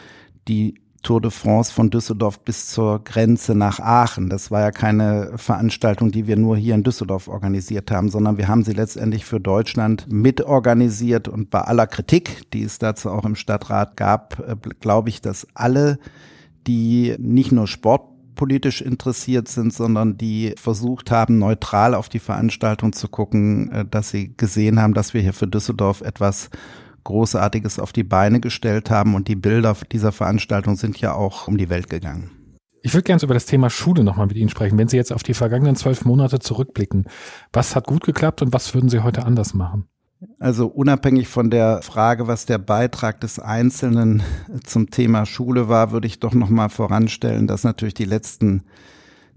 die 0.49 0.75
Tour 1.07 1.21
de 1.21 1.31
France 1.31 1.73
von 1.73 1.89
Düsseldorf 1.89 2.41
bis 2.41 2.67
zur 2.67 3.05
Grenze 3.05 3.55
nach 3.55 3.79
Aachen. 3.79 4.29
Das 4.29 4.51
war 4.51 4.61
ja 4.61 4.73
keine 4.73 5.31
Veranstaltung, 5.37 6.11
die 6.11 6.27
wir 6.27 6.37
nur 6.37 6.57
hier 6.57 6.75
in 6.75 6.83
Düsseldorf 6.83 7.29
organisiert 7.29 7.93
haben, 7.93 8.09
sondern 8.09 8.39
wir 8.39 8.49
haben 8.49 8.65
sie 8.65 8.73
letztendlich 8.73 9.25
für 9.25 9.39
Deutschland 9.39 10.09
mitorganisiert 10.11 11.29
und 11.29 11.49
bei 11.49 11.61
aller 11.61 11.87
Kritik, 11.87 12.51
die 12.51 12.65
es 12.65 12.81
dazu 12.81 13.09
auch 13.11 13.25
im 13.25 13.37
Stadtrat 13.37 13.97
gab, 13.97 14.41
äh, 14.41 14.57
glaube 14.81 15.09
ich, 15.11 15.21
dass 15.21 15.47
alle, 15.55 16.01
die 16.67 17.15
nicht 17.21 17.53
nur 17.53 17.69
sportpolitisch 17.69 18.83
interessiert 18.83 19.47
sind, 19.47 19.73
sondern 19.73 20.19
die 20.19 20.57
versucht 20.57 21.13
haben, 21.13 21.39
neutral 21.39 21.95
auf 21.95 22.09
die 22.09 22.19
Veranstaltung 22.19 22.93
zu 22.93 23.07
gucken, 23.07 23.71
äh, 23.71 23.85
dass 23.89 24.11
sie 24.11 24.37
gesehen 24.37 24.83
haben, 24.83 24.93
dass 24.93 25.15
wir 25.15 25.21
hier 25.21 25.35
für 25.35 25.47
Düsseldorf 25.47 26.01
etwas 26.01 26.51
Großartiges 27.07 27.79
auf 27.79 27.93
die 27.93 28.05
Beine 28.05 28.41
gestellt 28.41 28.91
haben 28.91 29.15
und 29.15 29.29
die 29.29 29.37
Bilder 29.37 29.77
dieser 29.91 30.13
Veranstaltung 30.13 30.77
sind 30.77 31.01
ja 31.01 31.15
auch 31.15 31.49
um 31.49 31.57
die 31.57 31.71
Welt 31.71 31.89
gegangen. 31.89 32.31
Ich 32.83 32.95
würde 32.95 33.05
gerne 33.05 33.23
über 33.23 33.35
das 33.35 33.47
Thema 33.47 33.71
Schule 33.71 34.05
nochmal 34.05 34.27
mit 34.27 34.37
Ihnen 34.37 34.49
sprechen. 34.49 34.79
Wenn 34.79 34.89
Sie 34.89 34.97
jetzt 34.97 35.13
auf 35.13 35.23
die 35.23 35.35
vergangenen 35.35 35.77
zwölf 35.77 36.05
Monate 36.05 36.39
zurückblicken, 36.39 37.07
was 37.53 37.75
hat 37.75 37.87
gut 37.87 38.05
geklappt 38.05 38.43
und 38.43 38.53
was 38.53 38.75
würden 38.75 38.89
Sie 38.89 39.01
heute 39.01 39.25
anders 39.25 39.55
machen? 39.55 39.89
Also 40.39 40.67
unabhängig 40.67 41.29
von 41.29 41.51
der 41.51 41.83
Frage, 41.83 42.27
was 42.27 42.47
der 42.47 42.59
Beitrag 42.59 43.21
des 43.21 43.39
Einzelnen 43.39 44.23
zum 44.65 44.91
Thema 44.91 45.27
Schule 45.27 45.69
war, 45.69 45.93
würde 45.93 46.07
ich 46.07 46.21
doch 46.21 46.35
nochmal 46.35 46.71
voranstellen, 46.71 47.47
dass 47.47 47.65
natürlich 47.65 47.95
die 47.95 48.05
letzten 48.05 48.65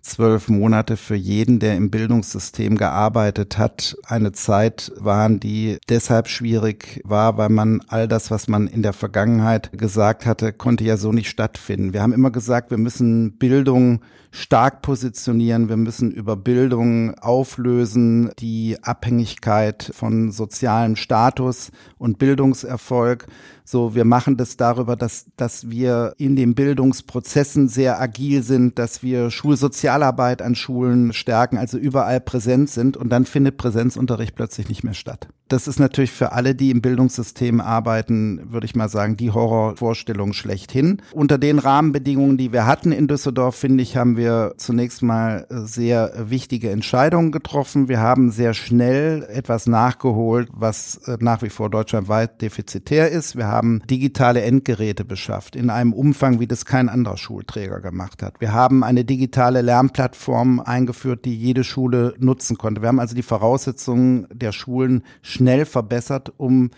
zwölf 0.01 0.49
Monate 0.49 0.97
für 0.97 1.15
jeden, 1.15 1.59
der 1.59 1.75
im 1.75 1.89
Bildungssystem 1.89 2.77
gearbeitet 2.77 3.57
hat, 3.57 3.97
eine 4.05 4.31
Zeit 4.31 4.91
waren, 4.97 5.39
die 5.39 5.77
deshalb 5.89 6.27
schwierig 6.27 7.01
war, 7.03 7.37
weil 7.37 7.49
man 7.49 7.81
all 7.87 8.07
das, 8.07 8.31
was 8.31 8.47
man 8.47 8.67
in 8.67 8.81
der 8.81 8.93
Vergangenheit 8.93 9.71
gesagt 9.77 10.25
hatte, 10.25 10.53
konnte 10.53 10.83
ja 10.83 10.97
so 10.97 11.11
nicht 11.11 11.29
stattfinden. 11.29 11.93
Wir 11.93 12.01
haben 12.01 12.13
immer 12.13 12.31
gesagt, 12.31 12.71
wir 12.71 12.77
müssen 12.77 13.37
Bildung 13.37 14.01
stark 14.31 14.81
positionieren. 14.81 15.69
Wir 15.69 15.77
müssen 15.77 16.11
über 16.11 16.35
Bildung 16.35 17.15
auflösen, 17.15 18.31
die 18.39 18.77
Abhängigkeit 18.81 19.91
von 19.93 20.31
sozialem 20.31 20.95
Status 20.95 21.71
und 21.97 22.19
Bildungserfolg. 22.19 23.27
So, 23.71 23.93
wir 23.93 24.03
machen 24.03 24.35
das 24.35 24.57
darüber, 24.57 24.95
dass, 24.95 25.27
dass 25.37 25.69
wir 25.69 26.15
in 26.17 26.35
den 26.35 26.55
Bildungsprozessen 26.55 27.67
sehr 27.67 28.01
agil 28.01 28.41
sind, 28.41 28.79
dass 28.79 29.03
wir 29.03 29.29
Schulsozialarbeit 29.29 30.41
an 30.41 30.55
Schulen 30.55 31.13
stärken, 31.13 31.55
also 31.55 31.77
überall 31.77 32.19
präsent 32.19 32.71
sind 32.71 32.97
und 32.97 33.09
dann 33.09 33.25
findet 33.25 33.57
Präsenzunterricht 33.57 34.33
plötzlich 34.33 34.69
nicht 34.69 34.83
mehr 34.83 34.95
statt. 34.95 35.27
Das 35.49 35.67
ist 35.67 35.79
natürlich 35.79 36.11
für 36.11 36.31
alle, 36.31 36.53
die 36.53 36.69
im 36.69 36.81
Bildungssystem 36.81 37.59
arbeiten, 37.59 38.51
würde 38.51 38.65
ich 38.65 38.75
mal 38.75 38.87
sagen, 38.87 39.17
die 39.17 39.31
Horrorvorstellung 39.31 40.33
schlechthin. 40.33 41.01
Unter 41.11 41.39
den 41.39 41.57
Rahmenbedingungen, 41.57 42.37
die 42.37 42.53
wir 42.53 42.67
hatten 42.67 42.91
in 42.91 43.07
Düsseldorf, 43.07 43.55
finde 43.55 43.81
ich, 43.81 43.97
haben 43.97 44.15
wir 44.15 44.53
zunächst 44.57 45.01
mal 45.01 45.47
sehr 45.49 46.13
wichtige 46.29 46.69
Entscheidungen 46.69 47.31
getroffen. 47.31 47.89
Wir 47.89 47.99
haben 47.99 48.29
sehr 48.29 48.53
schnell 48.53 49.27
etwas 49.27 49.65
nachgeholt, 49.65 50.49
was 50.53 50.97
äh, 51.07 51.17
nach 51.19 51.41
wie 51.41 51.49
vor 51.49 51.71
deutschlandweit 51.71 52.43
defizitär 52.43 53.09
ist. 53.09 53.35
Wir 53.35 53.47
haben 53.47 53.81
digitale 53.89 54.43
Endgeräte 54.43 55.03
beschafft 55.03 55.55
in 55.55 55.71
einem 55.71 55.93
Umfang, 55.93 56.39
wie 56.39 56.47
das 56.47 56.65
kein 56.65 56.89
anderer 56.89 57.17
Schulträger 57.17 57.81
gemacht 57.81 58.21
hat. 58.21 58.35
Wir 58.39 58.53
haben 58.53 58.83
eine 58.83 59.03
digitale 59.03 59.63
Lernplattform 59.63 60.59
eingeführt, 60.59 61.25
die 61.25 61.35
jede 61.35 61.63
Schule 61.63 62.13
nutzen 62.19 62.55
konnte. 62.55 62.81
Wir 62.81 62.89
haben 62.89 62.99
also 62.99 63.15
die 63.15 63.23
Voraussetzungen 63.23 64.27
der 64.31 64.51
Schulen 64.51 65.03
schnell 65.39 65.65
verbessert, 65.65 66.33
um 66.35 66.69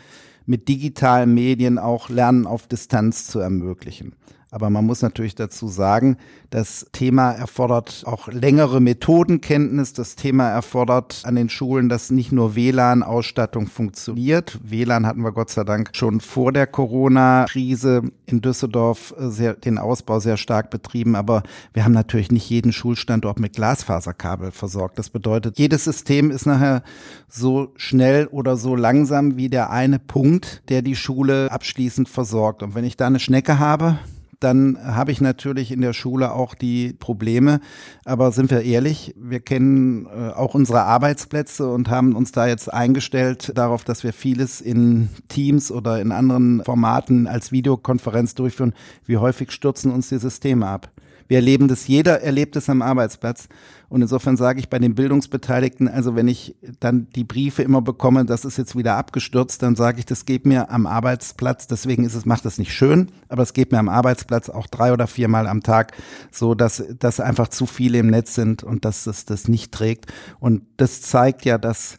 mit 0.45 0.67
digitalen 0.67 1.33
Medien 1.33 1.79
auch 1.79 2.09
Lernen 2.09 2.45
auf 2.45 2.67
Distanz 2.67 3.25
zu 3.25 3.39
ermöglichen. 3.39 4.13
Aber 4.53 4.69
man 4.69 4.85
muss 4.85 5.01
natürlich 5.01 5.33
dazu 5.33 5.69
sagen, 5.69 6.17
das 6.49 6.85
Thema 6.91 7.31
erfordert 7.31 8.03
auch 8.05 8.27
längere 8.27 8.81
Methodenkenntnis. 8.81 9.93
Das 9.93 10.17
Thema 10.17 10.49
erfordert 10.49 11.21
an 11.23 11.35
den 11.35 11.47
Schulen, 11.47 11.87
dass 11.87 12.11
nicht 12.11 12.33
nur 12.33 12.53
WLAN-Ausstattung 12.53 13.67
funktioniert. 13.67 14.59
WLAN 14.61 15.07
hatten 15.07 15.21
wir 15.21 15.31
Gott 15.31 15.51
sei 15.51 15.63
Dank 15.63 15.91
schon 15.93 16.19
vor 16.19 16.51
der 16.51 16.67
Corona-Krise 16.67 18.11
in 18.25 18.41
Düsseldorf 18.41 19.13
sehr, 19.17 19.53
den 19.53 19.77
Ausbau 19.77 20.19
sehr 20.19 20.35
stark 20.35 20.69
betrieben. 20.69 21.15
Aber 21.15 21.43
wir 21.71 21.85
haben 21.85 21.93
natürlich 21.93 22.29
nicht 22.29 22.49
jeden 22.49 22.73
Schulstandort 22.73 23.39
mit 23.39 23.53
Glasfaserkabel 23.53 24.51
versorgt. 24.51 24.99
Das 24.99 25.09
bedeutet, 25.09 25.59
jedes 25.59 25.85
System 25.85 26.29
ist 26.29 26.45
nachher 26.45 26.83
so 27.29 27.71
schnell 27.77 28.27
oder 28.27 28.57
so 28.57 28.75
langsam 28.75 29.37
wie 29.37 29.47
der 29.47 29.69
eine 29.69 29.97
Punkt, 29.97 30.63
der 30.67 30.81
die 30.81 30.97
Schule 30.97 31.49
abschließend 31.49 32.09
versorgt. 32.09 32.63
Und 32.63 32.75
wenn 32.75 32.83
ich 32.83 32.97
da 32.97 33.07
eine 33.07 33.21
Schnecke 33.21 33.57
habe, 33.57 33.97
dann 34.43 34.77
habe 34.83 35.11
ich 35.11 35.21
natürlich 35.21 35.71
in 35.71 35.81
der 35.81 35.93
Schule 35.93 36.33
auch 36.33 36.55
die 36.55 36.93
Probleme. 36.93 37.61
Aber 38.05 38.31
sind 38.31 38.51
wir 38.51 38.63
ehrlich, 38.63 39.13
wir 39.17 39.39
kennen 39.39 40.05
äh, 40.07 40.29
auch 40.31 40.55
unsere 40.55 40.83
Arbeitsplätze 40.83 41.69
und 41.69 41.89
haben 41.89 42.15
uns 42.15 42.31
da 42.31 42.47
jetzt 42.47 42.73
eingestellt 42.73 43.51
darauf, 43.55 43.83
dass 43.83 44.03
wir 44.03 44.13
vieles 44.13 44.59
in 44.61 45.09
Teams 45.29 45.71
oder 45.71 46.01
in 46.01 46.11
anderen 46.11 46.63
Formaten 46.63 47.27
als 47.27 47.51
Videokonferenz 47.51 48.35
durchführen. 48.35 48.73
Wie 49.05 49.17
häufig 49.17 49.51
stürzen 49.51 49.91
uns 49.91 50.09
die 50.09 50.17
Systeme 50.17 50.67
ab? 50.67 50.91
Wir 51.31 51.37
erleben 51.37 51.69
das, 51.69 51.87
jeder 51.87 52.21
erlebt 52.23 52.57
es 52.57 52.69
am 52.69 52.81
Arbeitsplatz. 52.81 53.47
Und 53.87 54.01
insofern 54.01 54.35
sage 54.35 54.59
ich 54.59 54.67
bei 54.67 54.79
den 54.79 54.95
Bildungsbeteiligten, 54.95 55.87
also 55.87 56.13
wenn 56.13 56.27
ich 56.27 56.57
dann 56.81 57.07
die 57.15 57.23
Briefe 57.23 57.63
immer 57.63 57.81
bekomme, 57.81 58.25
das 58.25 58.43
ist 58.43 58.57
jetzt 58.57 58.75
wieder 58.75 58.97
abgestürzt, 58.97 59.63
dann 59.63 59.77
sage 59.77 59.99
ich, 59.99 60.05
das 60.05 60.25
geht 60.25 60.45
mir 60.45 60.69
am 60.69 60.85
Arbeitsplatz. 60.85 61.67
Deswegen 61.67 62.03
ist 62.03 62.15
es, 62.15 62.25
macht 62.25 62.43
das 62.43 62.57
nicht 62.57 62.73
schön, 62.73 63.13
aber 63.29 63.43
es 63.43 63.53
geht 63.53 63.71
mir 63.71 63.79
am 63.79 63.87
Arbeitsplatz 63.87 64.49
auch 64.49 64.67
drei 64.67 64.91
oder 64.91 65.07
viermal 65.07 65.47
am 65.47 65.63
Tag 65.63 65.93
so, 66.31 66.53
dass, 66.53 66.83
dass 66.99 67.21
einfach 67.21 67.47
zu 67.47 67.65
viele 67.65 67.99
im 67.99 68.07
Netz 68.07 68.35
sind 68.35 68.61
und 68.61 68.83
dass 68.83 69.07
es 69.07 69.23
das 69.23 69.47
nicht 69.47 69.71
trägt. 69.71 70.11
Und 70.41 70.63
das 70.75 71.01
zeigt 71.01 71.45
ja, 71.45 71.57
dass, 71.57 71.97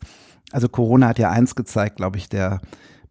also 0.51 0.69
Corona 0.69 1.09
hat 1.09 1.19
ja 1.19 1.31
eins 1.31 1.55
gezeigt, 1.55 1.97
glaube 1.97 2.19
ich, 2.19 2.29
der, 2.29 2.61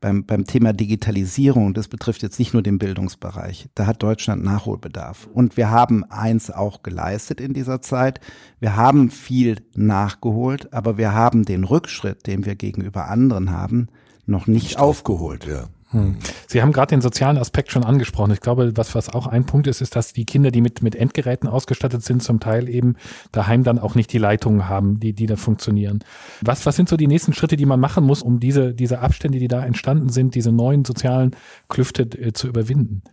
beim, 0.01 0.25
beim 0.25 0.45
Thema 0.45 0.73
Digitalisierung, 0.73 1.73
das 1.73 1.87
betrifft 1.87 2.23
jetzt 2.23 2.39
nicht 2.39 2.53
nur 2.53 2.63
den 2.63 2.79
Bildungsbereich, 2.79 3.69
da 3.75 3.85
hat 3.85 4.03
Deutschland 4.03 4.43
Nachholbedarf. 4.43 5.29
Und 5.31 5.55
wir 5.55 5.69
haben 5.69 6.03
eins 6.03 6.51
auch 6.51 6.83
geleistet 6.83 7.39
in 7.39 7.53
dieser 7.53 7.81
Zeit. 7.81 8.19
Wir 8.59 8.75
haben 8.75 9.11
viel 9.11 9.61
nachgeholt, 9.75 10.73
aber 10.73 10.97
wir 10.97 11.13
haben 11.13 11.45
den 11.45 11.63
Rückschritt, 11.63 12.27
den 12.27 12.45
wir 12.45 12.55
gegenüber 12.55 13.07
anderen 13.07 13.51
haben, 13.51 13.87
noch 14.25 14.47
nicht, 14.47 14.63
nicht 14.63 14.79
aufgeholt. 14.79 15.45
Ja. 15.45 15.67
Hm. 15.91 16.17
Sie 16.47 16.61
haben 16.61 16.71
gerade 16.71 16.91
den 16.91 17.01
sozialen 17.01 17.37
Aspekt 17.37 17.71
schon 17.71 17.83
angesprochen. 17.83 18.31
Ich 18.31 18.39
glaube, 18.39 18.71
was, 18.75 18.95
was 18.95 19.09
auch 19.09 19.27
ein 19.27 19.45
Punkt 19.45 19.67
ist, 19.67 19.81
ist, 19.81 19.95
dass 19.95 20.13
die 20.13 20.25
Kinder, 20.25 20.49
die 20.49 20.61
mit, 20.61 20.81
mit 20.81 20.95
Endgeräten 20.95 21.49
ausgestattet 21.49 22.03
sind, 22.03 22.23
zum 22.23 22.39
Teil 22.39 22.69
eben 22.69 22.95
daheim 23.31 23.63
dann 23.63 23.77
auch 23.77 23.95
nicht 23.95 24.11
die 24.13 24.17
Leitungen 24.17 24.69
haben, 24.69 24.99
die, 24.99 25.13
die 25.13 25.25
da 25.25 25.35
funktionieren. 25.35 25.99
Was, 26.41 26.65
was 26.65 26.77
sind 26.77 26.87
so 26.87 26.95
die 26.95 27.07
nächsten 27.07 27.33
Schritte, 27.33 27.57
die 27.57 27.65
man 27.65 27.79
machen 27.79 28.05
muss, 28.05 28.21
um 28.21 28.39
diese, 28.39 28.73
diese 28.73 28.99
Abstände, 28.99 29.39
die 29.39 29.49
da 29.49 29.65
entstanden 29.65 30.09
sind, 30.09 30.35
diese 30.35 30.51
neuen 30.51 30.85
sozialen 30.85 31.35
Klüfte 31.67 32.03
äh, 32.03 32.31
zu 32.31 32.47
überwinden? 32.47 33.03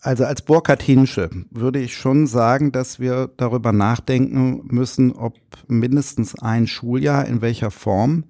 Also 0.00 0.24
als 0.24 0.42
Burkhard 0.42 0.82
Hinsche 0.82 1.30
würde 1.50 1.80
ich 1.80 1.96
schon 1.96 2.26
sagen, 2.26 2.72
dass 2.72 3.00
wir 3.00 3.30
darüber 3.36 3.72
nachdenken 3.72 4.62
müssen, 4.66 5.12
ob 5.12 5.34
mindestens 5.66 6.38
ein 6.38 6.66
Schuljahr 6.66 7.26
in 7.26 7.40
welcher 7.40 7.70
Form 7.70 8.24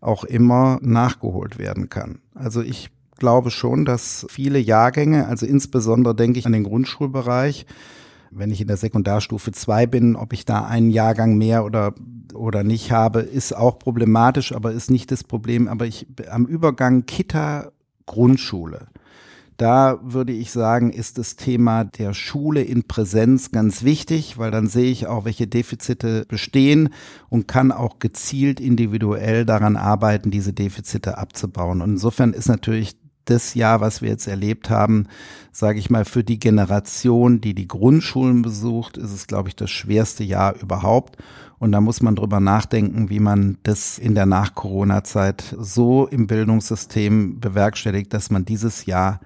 auch 0.00 0.24
immer 0.24 0.78
nachgeholt 0.82 1.58
werden 1.58 1.88
kann. 1.88 2.18
Also 2.34 2.60
ich 2.60 2.90
glaube 3.16 3.50
schon, 3.50 3.84
dass 3.84 4.26
viele 4.28 4.58
Jahrgänge, 4.58 5.26
also 5.26 5.46
insbesondere 5.46 6.14
denke 6.14 6.38
ich 6.38 6.46
an 6.46 6.52
den 6.52 6.64
Grundschulbereich, 6.64 7.66
wenn 8.30 8.50
ich 8.50 8.60
in 8.60 8.68
der 8.68 8.76
Sekundarstufe 8.76 9.52
2 9.52 9.86
bin, 9.86 10.16
ob 10.16 10.32
ich 10.32 10.44
da 10.44 10.64
einen 10.66 10.90
Jahrgang 10.90 11.36
mehr 11.38 11.64
oder, 11.64 11.94
oder 12.34 12.64
nicht 12.64 12.92
habe, 12.92 13.20
ist 13.20 13.56
auch 13.56 13.78
problematisch, 13.78 14.52
aber 14.52 14.72
ist 14.72 14.90
nicht 14.90 15.10
das 15.10 15.24
Problem. 15.24 15.68
Aber 15.68 15.86
ich 15.86 16.06
am 16.30 16.44
Übergang 16.44 17.06
Kita 17.06 17.72
Grundschule 18.04 18.88
da 19.56 19.98
würde 20.02 20.32
ich 20.32 20.50
sagen, 20.50 20.90
ist 20.90 21.18
das 21.18 21.36
Thema 21.36 21.84
der 21.84 22.12
Schule 22.12 22.62
in 22.62 22.84
Präsenz 22.84 23.52
ganz 23.52 23.84
wichtig, 23.84 24.36
weil 24.38 24.50
dann 24.50 24.66
sehe 24.66 24.90
ich 24.90 25.06
auch, 25.06 25.24
welche 25.24 25.46
Defizite 25.46 26.24
bestehen 26.28 26.90
und 27.30 27.48
kann 27.48 27.72
auch 27.72 27.98
gezielt 27.98 28.60
individuell 28.60 29.46
daran 29.46 29.76
arbeiten, 29.76 30.30
diese 30.30 30.52
Defizite 30.52 31.16
abzubauen. 31.16 31.80
Und 31.80 31.90
insofern 31.90 32.32
ist 32.34 32.48
natürlich 32.48 32.96
das 33.26 33.54
Jahr, 33.54 33.80
was 33.80 34.02
wir 34.02 34.08
jetzt 34.08 34.26
erlebt 34.26 34.70
haben, 34.70 35.06
sage 35.52 35.78
ich 35.78 35.90
mal, 35.90 36.04
für 36.04 36.24
die 36.24 36.38
Generation, 36.38 37.40
die 37.40 37.54
die 37.54 37.68
Grundschulen 37.68 38.42
besucht, 38.42 38.96
ist 38.96 39.12
es, 39.12 39.26
glaube 39.26 39.48
ich, 39.48 39.56
das 39.56 39.70
schwerste 39.70 40.24
Jahr 40.24 40.54
überhaupt. 40.60 41.16
Und 41.58 41.72
da 41.72 41.80
muss 41.80 42.02
man 42.02 42.16
drüber 42.16 42.40
nachdenken, 42.40 43.08
wie 43.08 43.20
man 43.20 43.58
das 43.62 43.98
in 43.98 44.14
der 44.14 44.26
Nach-Corona-Zeit 44.26 45.56
so 45.58 46.06
im 46.06 46.26
Bildungssystem 46.26 47.40
bewerkstelligt, 47.40 48.12
dass 48.12 48.30
man 48.30 48.44
dieses 48.44 48.86
Jahr 48.86 49.20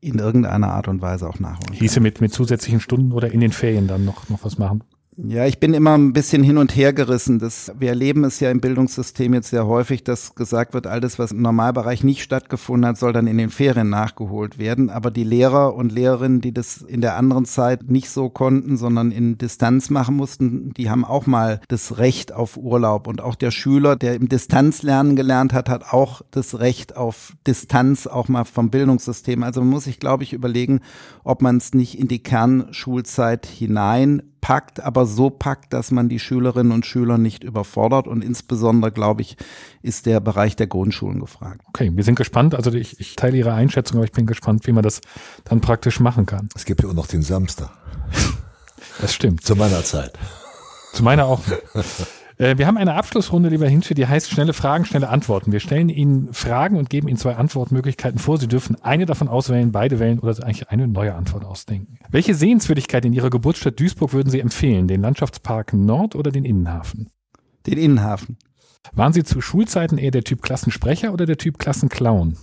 in 0.00 0.18
irgendeiner 0.18 0.68
Art 0.68 0.88
und 0.88 1.02
Weise 1.02 1.28
auch 1.28 1.38
nachholen. 1.40 1.74
Hieße 1.74 2.00
mit, 2.00 2.20
mit 2.20 2.32
zusätzlichen 2.32 2.80
Stunden 2.80 3.12
oder 3.12 3.32
in 3.32 3.40
den 3.40 3.52
Ferien 3.52 3.88
dann 3.88 4.04
noch, 4.04 4.28
noch 4.28 4.44
was 4.44 4.56
machen? 4.56 4.84
Ja, 5.18 5.44
ich 5.44 5.60
bin 5.60 5.74
immer 5.74 5.92
ein 5.92 6.14
bisschen 6.14 6.42
hin 6.42 6.56
und 6.56 6.74
her 6.74 6.94
gerissen. 6.94 7.38
Das, 7.38 7.70
wir 7.78 7.90
erleben 7.90 8.24
es 8.24 8.40
ja 8.40 8.50
im 8.50 8.62
Bildungssystem 8.62 9.34
jetzt 9.34 9.50
sehr 9.50 9.66
häufig, 9.66 10.04
dass 10.04 10.34
gesagt 10.34 10.72
wird, 10.72 10.86
alles, 10.86 11.18
was 11.18 11.32
im 11.32 11.42
Normalbereich 11.42 12.02
nicht 12.02 12.22
stattgefunden 12.22 12.86
hat, 12.88 12.96
soll 12.96 13.12
dann 13.12 13.26
in 13.26 13.36
den 13.36 13.50
Ferien 13.50 13.90
nachgeholt 13.90 14.58
werden. 14.58 14.88
Aber 14.88 15.10
die 15.10 15.24
Lehrer 15.24 15.74
und 15.74 15.92
Lehrerinnen, 15.92 16.40
die 16.40 16.54
das 16.54 16.78
in 16.78 17.02
der 17.02 17.16
anderen 17.16 17.44
Zeit 17.44 17.90
nicht 17.90 18.08
so 18.08 18.30
konnten, 18.30 18.78
sondern 18.78 19.12
in 19.12 19.36
Distanz 19.36 19.90
machen 19.90 20.16
mussten, 20.16 20.72
die 20.78 20.88
haben 20.88 21.04
auch 21.04 21.26
mal 21.26 21.60
das 21.68 21.98
Recht 21.98 22.32
auf 22.32 22.56
Urlaub. 22.56 23.06
Und 23.06 23.20
auch 23.20 23.34
der 23.34 23.50
Schüler, 23.50 23.96
der 23.96 24.14
im 24.14 24.30
Distanzlernen 24.30 25.14
gelernt 25.14 25.52
hat, 25.52 25.68
hat 25.68 25.92
auch 25.92 26.22
das 26.30 26.58
Recht 26.58 26.96
auf 26.96 27.34
Distanz, 27.46 28.06
auch 28.06 28.28
mal 28.28 28.44
vom 28.44 28.70
Bildungssystem. 28.70 29.42
Also 29.42 29.60
man 29.60 29.68
muss 29.68 29.84
sich, 29.84 30.00
glaube 30.00 30.22
ich, 30.22 30.32
überlegen, 30.32 30.80
ob 31.22 31.42
man 31.42 31.58
es 31.58 31.74
nicht 31.74 31.98
in 31.98 32.08
die 32.08 32.22
Kernschulzeit 32.22 33.44
hinein 33.44 34.22
packt, 34.42 34.80
aber 34.80 35.06
so 35.06 35.30
packt, 35.30 35.72
dass 35.72 35.90
man 35.90 36.10
die 36.10 36.18
Schülerinnen 36.18 36.72
und 36.72 36.84
Schüler 36.84 37.16
nicht 37.16 37.44
überfordert. 37.44 38.06
Und 38.06 38.22
insbesondere, 38.22 38.92
glaube 38.92 39.22
ich, 39.22 39.38
ist 39.80 40.04
der 40.04 40.20
Bereich 40.20 40.56
der 40.56 40.66
Grundschulen 40.66 41.20
gefragt. 41.20 41.62
Okay, 41.68 41.90
wir 41.94 42.04
sind 42.04 42.16
gespannt. 42.16 42.54
Also 42.54 42.70
ich, 42.72 43.00
ich 43.00 43.16
teile 43.16 43.38
Ihre 43.38 43.54
Einschätzung, 43.54 43.96
aber 43.96 44.04
ich 44.04 44.12
bin 44.12 44.26
gespannt, 44.26 44.66
wie 44.66 44.72
man 44.72 44.82
das 44.82 45.00
dann 45.44 45.62
praktisch 45.62 46.00
machen 46.00 46.26
kann. 46.26 46.50
Es 46.54 46.66
gibt 46.66 46.82
ja 46.82 46.90
auch 46.90 46.94
noch 46.94 47.06
den 47.06 47.22
Samstag. 47.22 47.70
Das 49.00 49.14
stimmt. 49.14 49.46
Zu 49.46 49.56
meiner 49.56 49.82
Zeit. 49.84 50.18
Zu 50.92 51.02
meiner 51.02 51.24
auch. 51.24 51.40
Äh, 52.38 52.58
wir 52.58 52.66
haben 52.66 52.76
eine 52.76 52.94
Abschlussrunde, 52.94 53.48
lieber 53.48 53.68
Hinsche, 53.68 53.94
die 53.94 54.06
heißt 54.06 54.30
schnelle 54.30 54.52
Fragen, 54.52 54.84
schnelle 54.84 55.08
Antworten. 55.08 55.52
Wir 55.52 55.60
stellen 55.60 55.88
Ihnen 55.88 56.32
Fragen 56.32 56.76
und 56.76 56.90
geben 56.90 57.08
Ihnen 57.08 57.18
zwei 57.18 57.36
Antwortmöglichkeiten 57.36 58.18
vor. 58.18 58.38
Sie 58.38 58.48
dürfen 58.48 58.76
eine 58.82 59.06
davon 59.06 59.28
auswählen, 59.28 59.72
beide 59.72 59.98
wählen 59.98 60.18
oder 60.18 60.32
eigentlich 60.44 60.68
eine 60.70 60.88
neue 60.88 61.14
Antwort 61.14 61.44
ausdenken. 61.44 61.98
Welche 62.10 62.34
Sehenswürdigkeit 62.34 63.04
in 63.04 63.12
Ihrer 63.12 63.30
Geburtsstadt 63.30 63.78
Duisburg 63.78 64.12
würden 64.12 64.30
Sie 64.30 64.40
empfehlen? 64.40 64.88
Den 64.88 65.02
Landschaftspark 65.02 65.72
Nord 65.72 66.14
oder 66.14 66.30
den 66.30 66.44
Innenhafen? 66.44 67.10
Den 67.66 67.78
Innenhafen. 67.78 68.38
Waren 68.92 69.12
Sie 69.12 69.22
zu 69.22 69.40
Schulzeiten 69.40 69.98
eher 69.98 70.10
der 70.10 70.24
Typ 70.24 70.42
Klassensprecher 70.42 71.12
oder 71.12 71.26
der 71.26 71.38
Typ 71.38 71.58
Klassenclown? 71.58 72.36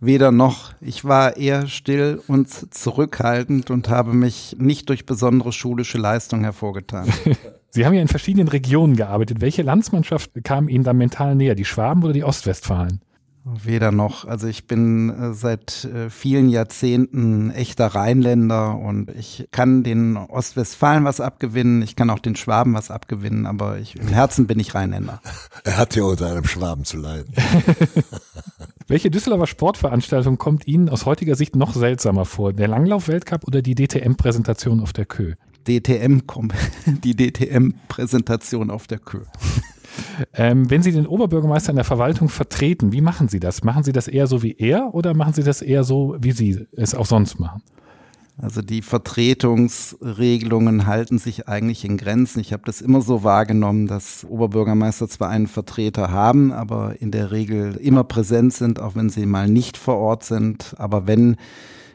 Weder 0.00 0.32
noch. 0.32 0.72
Ich 0.80 1.04
war 1.04 1.36
eher 1.36 1.68
still 1.68 2.20
und 2.26 2.48
zurückhaltend 2.74 3.70
und 3.70 3.88
habe 3.88 4.12
mich 4.12 4.56
nicht 4.58 4.88
durch 4.88 5.06
besondere 5.06 5.52
schulische 5.52 5.96
Leistung 5.96 6.42
hervorgetan. 6.42 7.08
Sie 7.74 7.86
haben 7.86 7.94
ja 7.94 8.02
in 8.02 8.08
verschiedenen 8.08 8.48
Regionen 8.48 8.96
gearbeitet. 8.96 9.40
Welche 9.40 9.62
Landsmannschaft 9.62 10.32
kam 10.44 10.68
Ihnen 10.68 10.84
da 10.84 10.92
mental 10.92 11.34
näher, 11.34 11.54
die 11.54 11.64
Schwaben 11.64 12.04
oder 12.04 12.12
die 12.12 12.22
Ostwestfalen? 12.22 13.00
Weder 13.44 13.90
noch. 13.92 14.26
Also 14.26 14.46
ich 14.46 14.66
bin 14.66 15.08
äh, 15.08 15.32
seit 15.32 15.84
äh, 15.84 16.10
vielen 16.10 16.50
Jahrzehnten 16.50 17.50
echter 17.50 17.86
Rheinländer 17.86 18.78
und 18.78 19.10
ich 19.10 19.48
kann 19.50 19.82
den 19.82 20.18
Ostwestfalen 20.18 21.04
was 21.04 21.20
abgewinnen, 21.20 21.80
ich 21.80 21.96
kann 21.96 22.10
auch 22.10 22.18
den 22.18 22.36
Schwaben 22.36 22.74
was 22.74 22.90
abgewinnen, 22.90 23.46
aber 23.46 23.78
ich, 23.78 23.96
im 23.96 24.08
Herzen 24.08 24.46
bin 24.46 24.60
ich 24.60 24.74
Rheinländer. 24.74 25.20
Er 25.64 25.78
hat 25.78 25.96
ja 25.96 26.04
unter 26.04 26.30
einem 26.30 26.44
Schwaben 26.44 26.84
zu 26.84 26.98
leiden. 26.98 27.34
Welche 28.86 29.10
Düsseldorfer 29.10 29.46
Sportveranstaltung 29.46 30.36
kommt 30.36 30.68
Ihnen 30.68 30.90
aus 30.90 31.06
heutiger 31.06 31.34
Sicht 31.34 31.56
noch 31.56 31.72
seltsamer 31.74 32.26
vor? 32.26 32.52
Der 32.52 32.68
Langlauf-Weltcup 32.68 33.46
oder 33.46 33.62
die 33.62 33.74
DTM-Präsentation 33.74 34.80
auf 34.80 34.92
der 34.92 35.06
Kö? 35.06 35.34
DTM, 35.64 36.20
die 36.86 37.16
DTM-Präsentation 37.16 38.70
auf 38.70 38.86
der 38.86 38.98
Kö. 38.98 39.20
Ähm, 40.34 40.70
wenn 40.70 40.82
Sie 40.82 40.92
den 40.92 41.06
Oberbürgermeister 41.06 41.70
in 41.70 41.76
der 41.76 41.84
Verwaltung 41.84 42.28
vertreten, 42.28 42.92
wie 42.92 43.00
machen 43.00 43.28
Sie 43.28 43.40
das? 43.40 43.62
Machen 43.62 43.84
Sie 43.84 43.92
das 43.92 44.08
eher 44.08 44.26
so 44.26 44.42
wie 44.42 44.56
er 44.58 44.94
oder 44.94 45.14
machen 45.14 45.34
Sie 45.34 45.42
das 45.42 45.62
eher 45.62 45.84
so, 45.84 46.16
wie 46.20 46.32
Sie 46.32 46.66
es 46.72 46.94
auch 46.94 47.06
sonst 47.06 47.38
machen? 47.38 47.62
Also 48.38 48.62
die 48.62 48.80
Vertretungsregelungen 48.80 50.86
halten 50.86 51.18
sich 51.18 51.48
eigentlich 51.48 51.84
in 51.84 51.98
Grenzen. 51.98 52.40
Ich 52.40 52.54
habe 52.54 52.62
das 52.64 52.80
immer 52.80 53.02
so 53.02 53.24
wahrgenommen, 53.24 53.86
dass 53.86 54.24
Oberbürgermeister 54.24 55.06
zwar 55.08 55.28
einen 55.28 55.46
Vertreter 55.46 56.10
haben, 56.10 56.50
aber 56.50 56.94
in 57.00 57.10
der 57.10 57.30
Regel 57.30 57.76
immer 57.76 58.04
präsent 58.04 58.54
sind, 58.54 58.80
auch 58.80 58.94
wenn 58.94 59.10
sie 59.10 59.26
mal 59.26 59.48
nicht 59.48 59.76
vor 59.76 59.98
Ort 59.98 60.24
sind. 60.24 60.74
Aber 60.78 61.06
wenn 61.06 61.36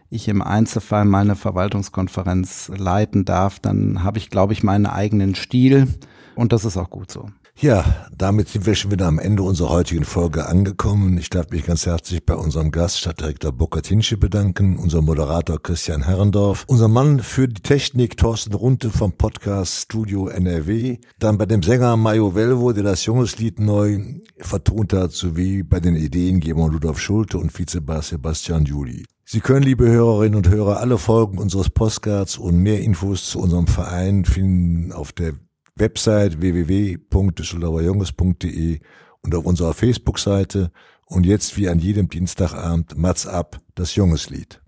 ich 0.09 0.27
im 0.27 0.41
Einzelfall 0.41 1.05
mal 1.05 1.21
eine 1.21 1.35
Verwaltungskonferenz 1.35 2.71
leiten 2.75 3.25
darf, 3.25 3.59
dann 3.59 4.03
habe 4.03 4.17
ich, 4.17 4.29
glaube 4.29 4.53
ich, 4.53 4.63
meinen 4.63 4.85
eigenen 4.85 5.35
Stil 5.35 5.87
und 6.35 6.53
das 6.53 6.65
ist 6.65 6.77
auch 6.77 6.89
gut 6.89 7.11
so. 7.11 7.29
Ja, 7.59 8.05
damit 8.15 8.49
sind 8.49 8.67
wir 8.67 8.75
schon 8.75 8.91
wieder 8.91 9.07
am 9.07 9.17
Ende 9.17 9.41
unserer 9.41 9.69
heutigen 9.69 10.05
Folge 10.05 10.45
angekommen. 10.45 11.17
Ich 11.17 11.31
darf 11.31 11.49
mich 11.49 11.65
ganz 11.65 11.87
herzlich 11.87 12.23
bei 12.23 12.35
unserem 12.35 12.69
Gast, 12.69 12.99
Stadtdirektor 12.99 13.51
Burkhard 13.51 13.87
Hinsche, 13.87 14.15
bedanken, 14.15 14.77
unser 14.77 15.01
Moderator 15.01 15.59
Christian 15.59 16.03
Herrendorf, 16.03 16.65
unser 16.67 16.87
Mann 16.87 17.19
für 17.19 17.47
die 17.47 17.63
Technik 17.63 18.15
Thorsten 18.15 18.53
Runte 18.53 18.91
vom 18.91 19.13
Podcast 19.13 19.73
Studio 19.73 20.27
NRW, 20.27 20.99
dann 21.17 21.39
bei 21.39 21.47
dem 21.47 21.63
Sänger 21.63 21.97
Mario 21.97 22.35
Velvo, 22.35 22.73
der 22.73 22.83
das 22.83 23.05
Jungeslied 23.05 23.59
neu 23.59 24.03
vertont 24.37 24.93
hat, 24.93 25.13
sowie 25.13 25.63
bei 25.63 25.79
den 25.79 25.95
Ideengebern 25.95 26.69
Rudolf 26.69 26.99
Schulte 26.99 27.39
und 27.39 27.57
Vizebass 27.57 28.09
Sebastian 28.09 28.65
Juli. 28.65 29.03
Sie 29.25 29.39
können, 29.39 29.63
liebe 29.63 29.89
Hörerinnen 29.89 30.35
und 30.35 30.47
Hörer, 30.47 30.79
alle 30.79 30.99
Folgen 30.99 31.39
unseres 31.39 31.71
Postcards 31.71 32.37
und 32.37 32.57
mehr 32.57 32.81
Infos 32.81 33.31
zu 33.31 33.39
unserem 33.39 33.65
Verein 33.65 34.25
finden 34.25 34.91
auf 34.91 35.11
der 35.11 35.33
Website 35.79 36.41
www.düsseldorferjunges.de 36.41 38.79
und 39.21 39.35
auf 39.35 39.45
unserer 39.45 39.73
Facebook-Seite 39.73 40.71
und 41.05 41.25
jetzt 41.25 41.55
wie 41.57 41.69
an 41.69 41.79
jedem 41.79 42.09
Dienstagabend 42.09 42.97
Mats 42.97 43.25
ab, 43.27 43.61
das 43.75 43.95
Jungeslied. 43.95 44.61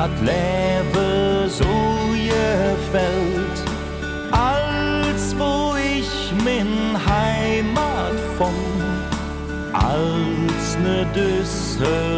hat 0.00 0.10
Lebe 0.22 1.46
so 1.50 1.66
gefällt, 2.14 3.58
als 4.30 5.36
wo 5.38 5.74
ich 5.76 6.32
min 6.42 6.96
Heimat 7.06 8.18
von, 8.38 8.54
als 9.74 10.78
ne 10.82 11.04
Düssel. 11.14 12.09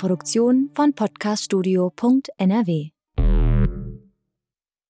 Produktion 0.00 0.70
von 0.74 0.94
podcaststudio.nrw. 0.94 2.99